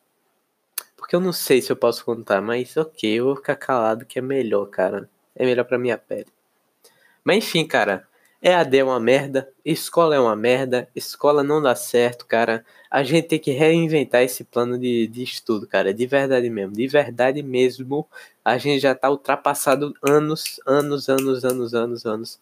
porque 0.97 1.15
eu 1.15 1.21
não 1.21 1.33
sei 1.33 1.61
se 1.61 1.71
eu 1.71 1.77
posso 1.77 2.05
contar, 2.05 2.41
mas 2.41 2.77
ok, 2.77 3.21
eu 3.21 3.27
vou 3.27 3.37
ficar 3.37 3.57
calado 3.57 4.07
que 4.07 4.19
é 4.19 4.23
melhor, 4.23 4.67
cara. 4.67 5.09
É 5.37 5.45
melhor 5.45 5.65
pra 5.65 5.79
minha 5.79 5.99
pele. 5.99 6.33
Mas 7.23 7.39
enfim, 7.39 7.67
cara, 7.67 8.07
EAD 8.45 8.77
é 8.77 8.85
uma 8.85 9.01
merda, 9.01 9.51
escola 9.65 10.15
é 10.15 10.21
uma 10.21 10.37
merda, 10.37 10.87
escola 10.95 11.43
não 11.43 11.63
dá 11.63 11.75
certo, 11.75 12.27
cara. 12.27 12.63
A 12.91 13.03
gente 13.03 13.29
tem 13.29 13.39
que 13.39 13.51
reinventar 13.53 14.23
esse 14.23 14.45
plano 14.45 14.79
de, 14.79 15.07
de 15.07 15.23
estudo, 15.23 15.67
cara, 15.67 15.95
de 15.95 16.07
verdade 16.07 16.51
mesmo, 16.51 16.75
de 16.75 16.87
verdade 16.87 17.43
mesmo. 17.43 18.07
A 18.45 18.59
gente 18.59 18.81
já 18.81 18.95
tá 18.95 19.09
ultrapassado 19.09 19.95
anos, 20.03 20.61
anos, 20.67 21.09
anos, 21.09 21.43
anos, 21.43 21.75
anos, 21.75 22.05
anos. 22.05 22.41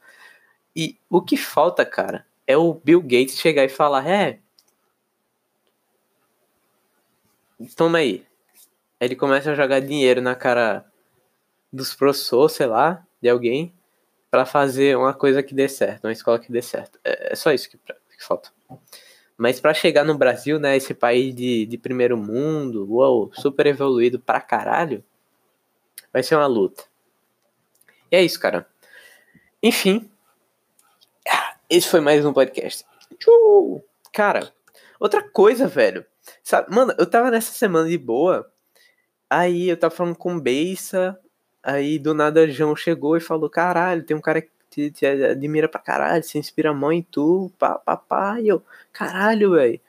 E 0.74 0.96
o 1.08 1.22
que 1.22 1.36
falta, 1.36 1.86
cara, 1.86 2.26
é 2.48 2.56
o 2.56 2.74
Bill 2.74 3.00
Gates 3.00 3.38
chegar 3.38 3.64
e 3.64 3.68
falar: 3.68 4.04
é. 4.08 4.40
Toma 7.76 7.98
aí. 7.98 8.26
Ele 9.00 9.14
começa 9.14 9.52
a 9.52 9.54
jogar 9.54 9.80
dinheiro 9.80 10.20
na 10.20 10.34
cara 10.34 10.84
dos 11.72 11.94
professores, 11.94 12.56
sei 12.56 12.66
lá, 12.66 13.06
de 13.20 13.28
alguém, 13.28 13.72
para 14.32 14.46
fazer 14.46 14.96
uma 14.96 15.12
coisa 15.12 15.42
que 15.42 15.52
dê 15.52 15.68
certo, 15.68 16.04
uma 16.04 16.12
escola 16.12 16.38
que 16.38 16.50
dê 16.50 16.62
certo. 16.62 16.98
É, 17.04 17.34
é 17.34 17.36
só 17.36 17.52
isso 17.52 17.68
que, 17.68 17.76
que 17.76 18.24
falta. 18.24 18.50
Mas 19.36 19.60
para 19.60 19.74
chegar 19.74 20.04
no 20.04 20.16
Brasil, 20.16 20.58
né, 20.58 20.74
esse 20.74 20.94
país 20.94 21.34
de, 21.34 21.66
de 21.66 21.76
primeiro 21.76 22.16
mundo, 22.16 22.90
uou, 22.90 23.30
super 23.34 23.66
evoluído 23.66 24.18
pra 24.18 24.40
caralho, 24.40 25.04
vai 26.10 26.22
ser 26.22 26.34
uma 26.34 26.46
luta. 26.46 26.82
E 28.10 28.16
é 28.16 28.22
isso, 28.22 28.40
cara. 28.40 28.66
Enfim, 29.62 30.10
esse 31.68 31.90
foi 31.90 32.00
mais 32.00 32.24
um 32.24 32.32
podcast. 32.32 32.86
Cara, 34.14 34.50
outra 34.98 35.22
coisa, 35.22 35.68
velho. 35.68 36.06
Sabe, 36.42 36.74
mano, 36.74 36.94
eu 36.98 37.04
tava 37.04 37.30
nessa 37.30 37.52
semana 37.52 37.86
de 37.86 37.98
boa. 37.98 38.50
Aí 39.28 39.68
eu 39.68 39.76
tava 39.76 39.94
falando 39.94 40.16
com 40.16 40.40
Beissa. 40.40 41.20
Aí 41.62 41.98
do 41.98 42.12
nada 42.14 42.48
João 42.50 42.74
chegou 42.74 43.16
e 43.16 43.20
falou: 43.20 43.48
Caralho, 43.48 44.02
tem 44.04 44.16
um 44.16 44.20
cara 44.20 44.42
que 44.42 44.50
te, 44.70 44.90
te 44.90 45.06
admira 45.06 45.68
pra 45.68 45.80
caralho, 45.80 46.24
se 46.24 46.38
inspira 46.38 46.72
mãe 46.72 46.98
em 46.98 47.02
tu, 47.02 47.52
pá, 47.58 47.78
pá, 47.78 47.96
pá. 47.96 48.40
E 48.40 48.48
eu, 48.48 48.62
caralho, 48.92 49.52
velho. 49.52 49.80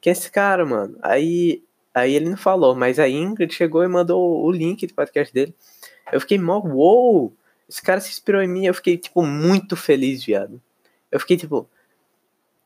Quem 0.00 0.10
é 0.10 0.12
esse 0.12 0.30
cara, 0.30 0.66
mano? 0.66 0.98
Aí, 1.02 1.62
aí 1.94 2.14
ele 2.14 2.28
não 2.28 2.36
falou, 2.36 2.74
mas 2.74 2.98
a 2.98 3.08
Ingrid 3.08 3.54
chegou 3.54 3.82
e 3.82 3.88
mandou 3.88 4.44
o 4.44 4.50
link 4.50 4.86
do 4.86 4.94
podcast 4.94 5.32
dele. 5.32 5.54
Eu 6.12 6.20
fiquei 6.20 6.38
mó, 6.38 6.58
uou! 6.60 7.32
Esse 7.68 7.82
cara 7.82 8.00
se 8.00 8.10
inspirou 8.10 8.42
em 8.42 8.48
mim. 8.48 8.66
Eu 8.66 8.74
fiquei, 8.74 8.98
tipo, 8.98 9.22
muito 9.22 9.76
feliz, 9.76 10.24
viado. 10.24 10.60
Eu 11.10 11.20
fiquei 11.20 11.36
tipo. 11.36 11.68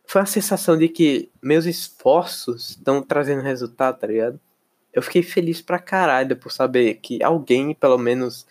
Foi 0.04 0.22
a 0.22 0.26
sensação 0.26 0.76
de 0.76 0.88
que 0.88 1.30
meus 1.42 1.66
esforços 1.66 2.70
estão 2.70 3.02
trazendo 3.02 3.42
resultado, 3.42 3.98
tá 3.98 4.06
ligado? 4.06 4.40
Eu 4.92 5.02
fiquei 5.02 5.22
feliz 5.22 5.60
pra 5.60 5.78
caralho 5.78 6.36
por 6.36 6.50
saber 6.50 6.94
que 6.94 7.22
alguém, 7.22 7.74
pelo 7.74 7.98
menos, 7.98 8.46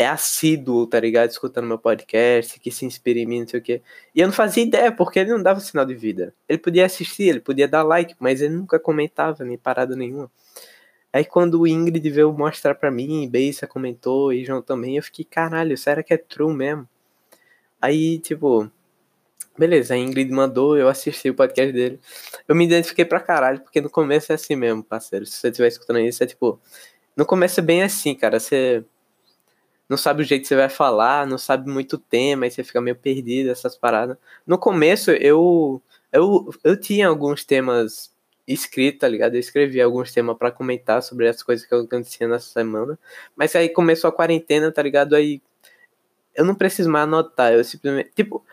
é 0.00 0.06
assíduo, 0.06 0.86
tá 0.86 0.98
ligado? 0.98 1.30
Escutando 1.30 1.66
meu 1.66 1.78
podcast, 1.78 2.58
que 2.58 2.70
se 2.70 2.86
inspira 2.86 3.18
em 3.18 3.26
mim, 3.26 3.40
não 3.40 3.48
sei 3.48 3.60
o 3.60 3.62
quê. 3.62 3.82
E 4.14 4.20
eu 4.20 4.26
não 4.26 4.32
fazia 4.32 4.62
ideia, 4.62 4.90
porque 4.90 5.18
ele 5.18 5.30
não 5.30 5.42
dava 5.42 5.60
sinal 5.60 5.84
de 5.84 5.94
vida. 5.94 6.34
Ele 6.48 6.58
podia 6.58 6.86
assistir, 6.86 7.24
ele 7.24 7.40
podia 7.40 7.68
dar 7.68 7.82
like, 7.82 8.14
mas 8.18 8.40
ele 8.40 8.54
nunca 8.54 8.78
comentava, 8.78 9.44
nem 9.44 9.58
parada 9.58 9.94
nenhuma. 9.94 10.30
Aí 11.12 11.24
quando 11.24 11.60
o 11.60 11.66
Ingrid 11.66 12.08
veio 12.08 12.32
mostrar 12.32 12.74
pra 12.76 12.90
mim, 12.90 13.28
Beissa 13.28 13.66
comentou, 13.66 14.32
e 14.32 14.44
João 14.44 14.62
também, 14.62 14.96
eu 14.96 15.02
fiquei, 15.02 15.24
caralho, 15.24 15.76
será 15.76 16.02
que 16.02 16.14
é 16.14 16.16
true 16.16 16.54
mesmo? 16.54 16.88
Aí, 17.82 18.18
tipo, 18.20 18.70
Beleza, 19.58 19.94
a 19.94 19.96
Ingrid 19.96 20.30
mandou, 20.30 20.76
eu 20.76 20.88
assisti 20.88 21.28
o 21.28 21.34
podcast 21.34 21.72
dele. 21.72 22.00
Eu 22.48 22.54
me 22.54 22.64
identifiquei 22.64 23.04
pra 23.04 23.20
caralho, 23.20 23.60
porque 23.60 23.80
no 23.80 23.90
começo 23.90 24.32
é 24.32 24.34
assim 24.34 24.56
mesmo, 24.56 24.82
parceiro. 24.82 25.26
Se 25.26 25.32
você 25.32 25.48
estiver 25.48 25.68
escutando 25.68 26.00
isso, 26.00 26.22
é 26.22 26.26
tipo. 26.26 26.60
No 27.16 27.26
começo 27.26 27.60
é 27.60 27.62
bem 27.62 27.82
assim, 27.82 28.14
cara. 28.14 28.40
Você 28.40 28.84
não 29.88 29.96
sabe 29.96 30.22
o 30.22 30.24
jeito 30.24 30.42
que 30.42 30.48
você 30.48 30.56
vai 30.56 30.68
falar, 30.68 31.26
não 31.26 31.36
sabe 31.36 31.70
muito 31.70 31.98
tema, 31.98 32.44
aí 32.44 32.50
você 32.50 32.62
fica 32.62 32.80
meio 32.80 32.96
perdido, 32.96 33.50
essas 33.50 33.76
paradas. 33.76 34.16
No 34.46 34.58
começo, 34.58 35.10
eu. 35.10 35.82
Eu, 36.12 36.48
eu 36.64 36.76
tinha 36.78 37.08
alguns 37.08 37.44
temas 37.44 38.12
escritos, 38.46 39.00
tá 39.00 39.08
ligado? 39.08 39.34
Eu 39.34 39.40
escrevi 39.40 39.80
alguns 39.80 40.12
temas 40.12 40.36
para 40.36 40.50
comentar 40.50 41.02
sobre 41.02 41.28
as 41.28 41.42
coisas 41.42 41.66
que 41.66 41.74
aconteciam 41.74 42.30
nessa 42.30 42.50
semana. 42.50 42.98
Mas 43.36 43.54
aí 43.54 43.68
começou 43.68 44.08
a 44.08 44.12
quarentena, 44.12 44.72
tá 44.72 44.82
ligado? 44.82 45.14
Aí 45.14 45.40
eu 46.34 46.44
não 46.44 46.54
preciso 46.54 46.90
mais 46.90 47.04
anotar, 47.04 47.52
eu 47.52 47.62
simplesmente. 47.64 48.10
Tipo, 48.14 48.44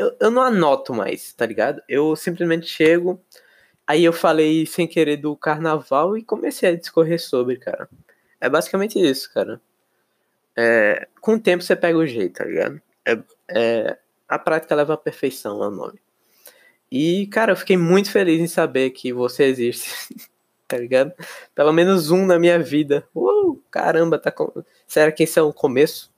eu, 0.00 0.16
eu 0.18 0.30
não 0.30 0.40
anoto 0.40 0.94
mais, 0.94 1.34
tá 1.34 1.44
ligado? 1.44 1.82
Eu 1.86 2.16
simplesmente 2.16 2.66
chego, 2.66 3.22
aí 3.86 4.02
eu 4.02 4.14
falei 4.14 4.64
sem 4.64 4.86
querer 4.86 5.18
do 5.18 5.36
carnaval 5.36 6.16
e 6.16 6.24
comecei 6.24 6.70
a 6.70 6.76
discorrer 6.76 7.20
sobre, 7.20 7.58
cara. 7.58 7.86
É 8.40 8.48
basicamente 8.48 8.98
isso, 8.98 9.30
cara. 9.32 9.60
É, 10.56 11.06
com 11.20 11.34
o 11.34 11.40
tempo 11.40 11.62
você 11.62 11.76
pega 11.76 11.98
o 11.98 12.06
jeito, 12.06 12.38
tá 12.38 12.44
ligado? 12.44 12.80
É, 13.06 13.18
é, 13.50 13.98
a 14.26 14.38
prática 14.38 14.74
leva 14.74 14.94
à 14.94 14.96
perfeição, 14.96 15.62
é 15.62 15.68
o 15.68 15.70
nome. 15.70 16.00
E, 16.90 17.26
cara, 17.26 17.52
eu 17.52 17.56
fiquei 17.56 17.76
muito 17.76 18.10
feliz 18.10 18.40
em 18.40 18.46
saber 18.48 18.90
que 18.90 19.12
você 19.12 19.44
existe, 19.44 19.90
tá 20.66 20.78
ligado? 20.78 21.12
Pelo 21.54 21.72
menos 21.74 22.10
um 22.10 22.24
na 22.24 22.38
minha 22.38 22.58
vida. 22.58 23.06
Uh, 23.14 23.62
caramba, 23.70 24.18
tá 24.18 24.32
com... 24.32 24.50
Será 24.86 25.12
que 25.12 25.24
esse 25.24 25.38
é 25.38 25.42
o 25.42 25.52
começo? 25.52 26.09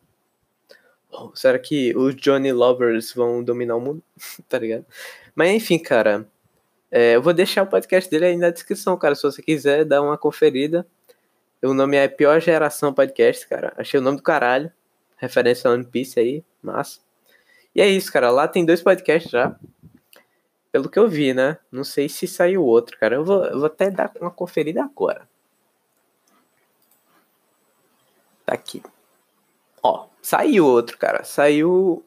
Será 1.35 1.59
que 1.59 1.97
os 1.97 2.15
Johnny 2.17 2.53
Lovers 2.53 3.13
vão 3.13 3.43
dominar 3.43 3.77
o 3.77 3.81
mundo? 3.81 4.03
tá 4.49 4.59
ligado? 4.59 4.87
Mas 5.35 5.51
enfim, 5.51 5.79
cara. 5.79 6.27
É, 6.91 7.17
eu 7.17 7.23
vou 7.23 7.33
deixar 7.33 7.63
o 7.63 7.67
podcast 7.67 8.11
dele 8.11 8.27
aí 8.27 8.37
na 8.37 8.51
descrição, 8.51 8.97
cara. 8.97 9.15
Se 9.15 9.23
você 9.23 9.43
quiser 9.43 9.85
dar 9.85 10.03
uma 10.03 10.19
conferida. 10.19 10.87
O 11.63 11.73
nome 11.73 11.97
é 11.97 12.09
Pior 12.09 12.41
Geração 12.41 12.93
Podcast, 12.93 13.47
cara. 13.47 13.73
Achei 13.77 13.99
o 13.99 14.03
nome 14.03 14.17
do 14.17 14.23
caralho. 14.23 14.71
Referência 15.17 15.71
a 15.71 15.75
One 15.75 15.85
Piece 15.85 16.19
aí. 16.19 16.45
Massa. 16.61 17.01
E 17.75 17.81
é 17.81 17.87
isso, 17.87 18.13
cara. 18.13 18.31
Lá 18.31 18.49
tem 18.49 18.67
dois 18.67 18.83
podcasts 18.83 19.31
já. 19.31 19.57
Pelo 20.73 20.89
que 20.89 20.99
eu 20.99 21.09
vi, 21.09 21.33
né? 21.33 21.59
Não 21.71 21.85
sei 21.85 22.09
se 22.09 22.27
saiu 22.27 22.65
outro, 22.65 22.99
cara. 22.99 23.15
Eu 23.15 23.25
vou, 23.25 23.45
eu 23.45 23.59
vou 23.59 23.67
até 23.67 23.91
dar 23.91 24.11
uma 24.21 24.31
conferida 24.31 24.83
agora. 24.83 25.29
Tá 28.45 28.55
aqui. 28.55 28.83
Ó, 29.83 30.07
saiu 30.21 30.67
outro, 30.67 30.97
cara. 30.97 31.25
Saiu 31.25 32.05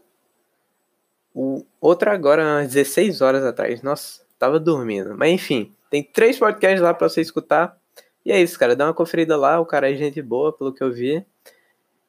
o 1.34 1.66
outro 1.82 2.10
agora, 2.10 2.62
às 2.62 2.70
16 2.70 3.22
horas 3.22 3.44
atrás. 3.44 3.82
Nossa, 3.82 4.22
tava 4.40 4.60
dormindo. 4.60 5.16
Mas 5.18 5.32
enfim, 5.32 5.74
tem 5.90 6.02
três 6.02 6.40
podcasts 6.40 6.82
lá 6.82 6.94
pra 6.94 7.10
você 7.10 7.22
escutar. 7.22 7.78
E 8.26 8.32
é 8.32 8.42
isso, 8.42 8.58
cara. 8.58 8.76
Dá 8.76 8.86
uma 8.86 8.94
conferida 8.94 9.36
lá. 9.36 9.60
O 9.60 9.66
cara 9.66 9.92
é 9.92 9.96
gente 9.96 10.22
boa, 10.22 10.54
pelo 10.54 10.74
que 10.74 10.84
eu 10.84 10.92
vi. 10.92 11.26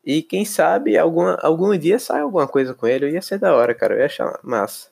E 0.05 0.23
quem 0.23 0.45
sabe 0.45 0.97
algum, 0.97 1.35
algum 1.41 1.77
dia 1.77 1.99
sai 1.99 2.21
alguma 2.21 2.47
coisa 2.47 2.73
com 2.73 2.87
ele. 2.87 3.11
Ia 3.11 3.21
ser 3.21 3.39
da 3.39 3.55
hora, 3.55 3.75
cara. 3.75 3.95
Eu 3.95 3.99
ia 3.99 4.07
achar 4.07 4.39
massa. 4.43 4.89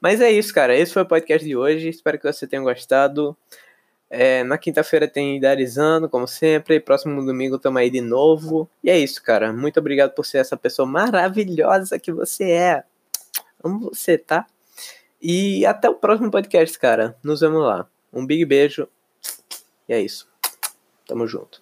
Mas 0.00 0.20
é 0.20 0.30
isso, 0.30 0.54
cara. 0.54 0.74
Esse 0.74 0.92
foi 0.92 1.02
o 1.02 1.06
podcast 1.06 1.46
de 1.46 1.56
hoje. 1.56 1.88
Espero 1.88 2.18
que 2.18 2.32
você 2.32 2.46
tenha 2.46 2.62
gostado. 2.62 3.36
É, 4.14 4.44
na 4.44 4.58
quinta-feira 4.58 5.08
tem 5.08 5.38
Idealizando, 5.38 6.06
como 6.06 6.28
sempre. 6.28 6.78
Próximo 6.78 7.24
domingo 7.24 7.58
tamo 7.58 7.78
aí 7.78 7.88
de 7.88 8.02
novo. 8.02 8.68
E 8.84 8.90
é 8.90 8.98
isso, 8.98 9.22
cara. 9.22 9.54
Muito 9.54 9.80
obrigado 9.80 10.12
por 10.12 10.26
ser 10.26 10.36
essa 10.36 10.54
pessoa 10.54 10.84
maravilhosa 10.84 11.98
que 11.98 12.12
você 12.12 12.50
é. 12.50 12.84
Amo 13.64 13.88
você, 13.88 14.18
tá? 14.18 14.46
E 15.20 15.64
até 15.64 15.88
o 15.88 15.94
próximo 15.94 16.30
podcast, 16.30 16.78
cara. 16.78 17.16
Nos 17.22 17.40
vemos 17.40 17.62
lá. 17.62 17.88
Um 18.12 18.26
big 18.26 18.44
beijo. 18.44 18.86
E 19.88 19.94
é 19.94 20.00
isso. 20.00 20.28
Tamo 21.06 21.26
junto. 21.26 21.61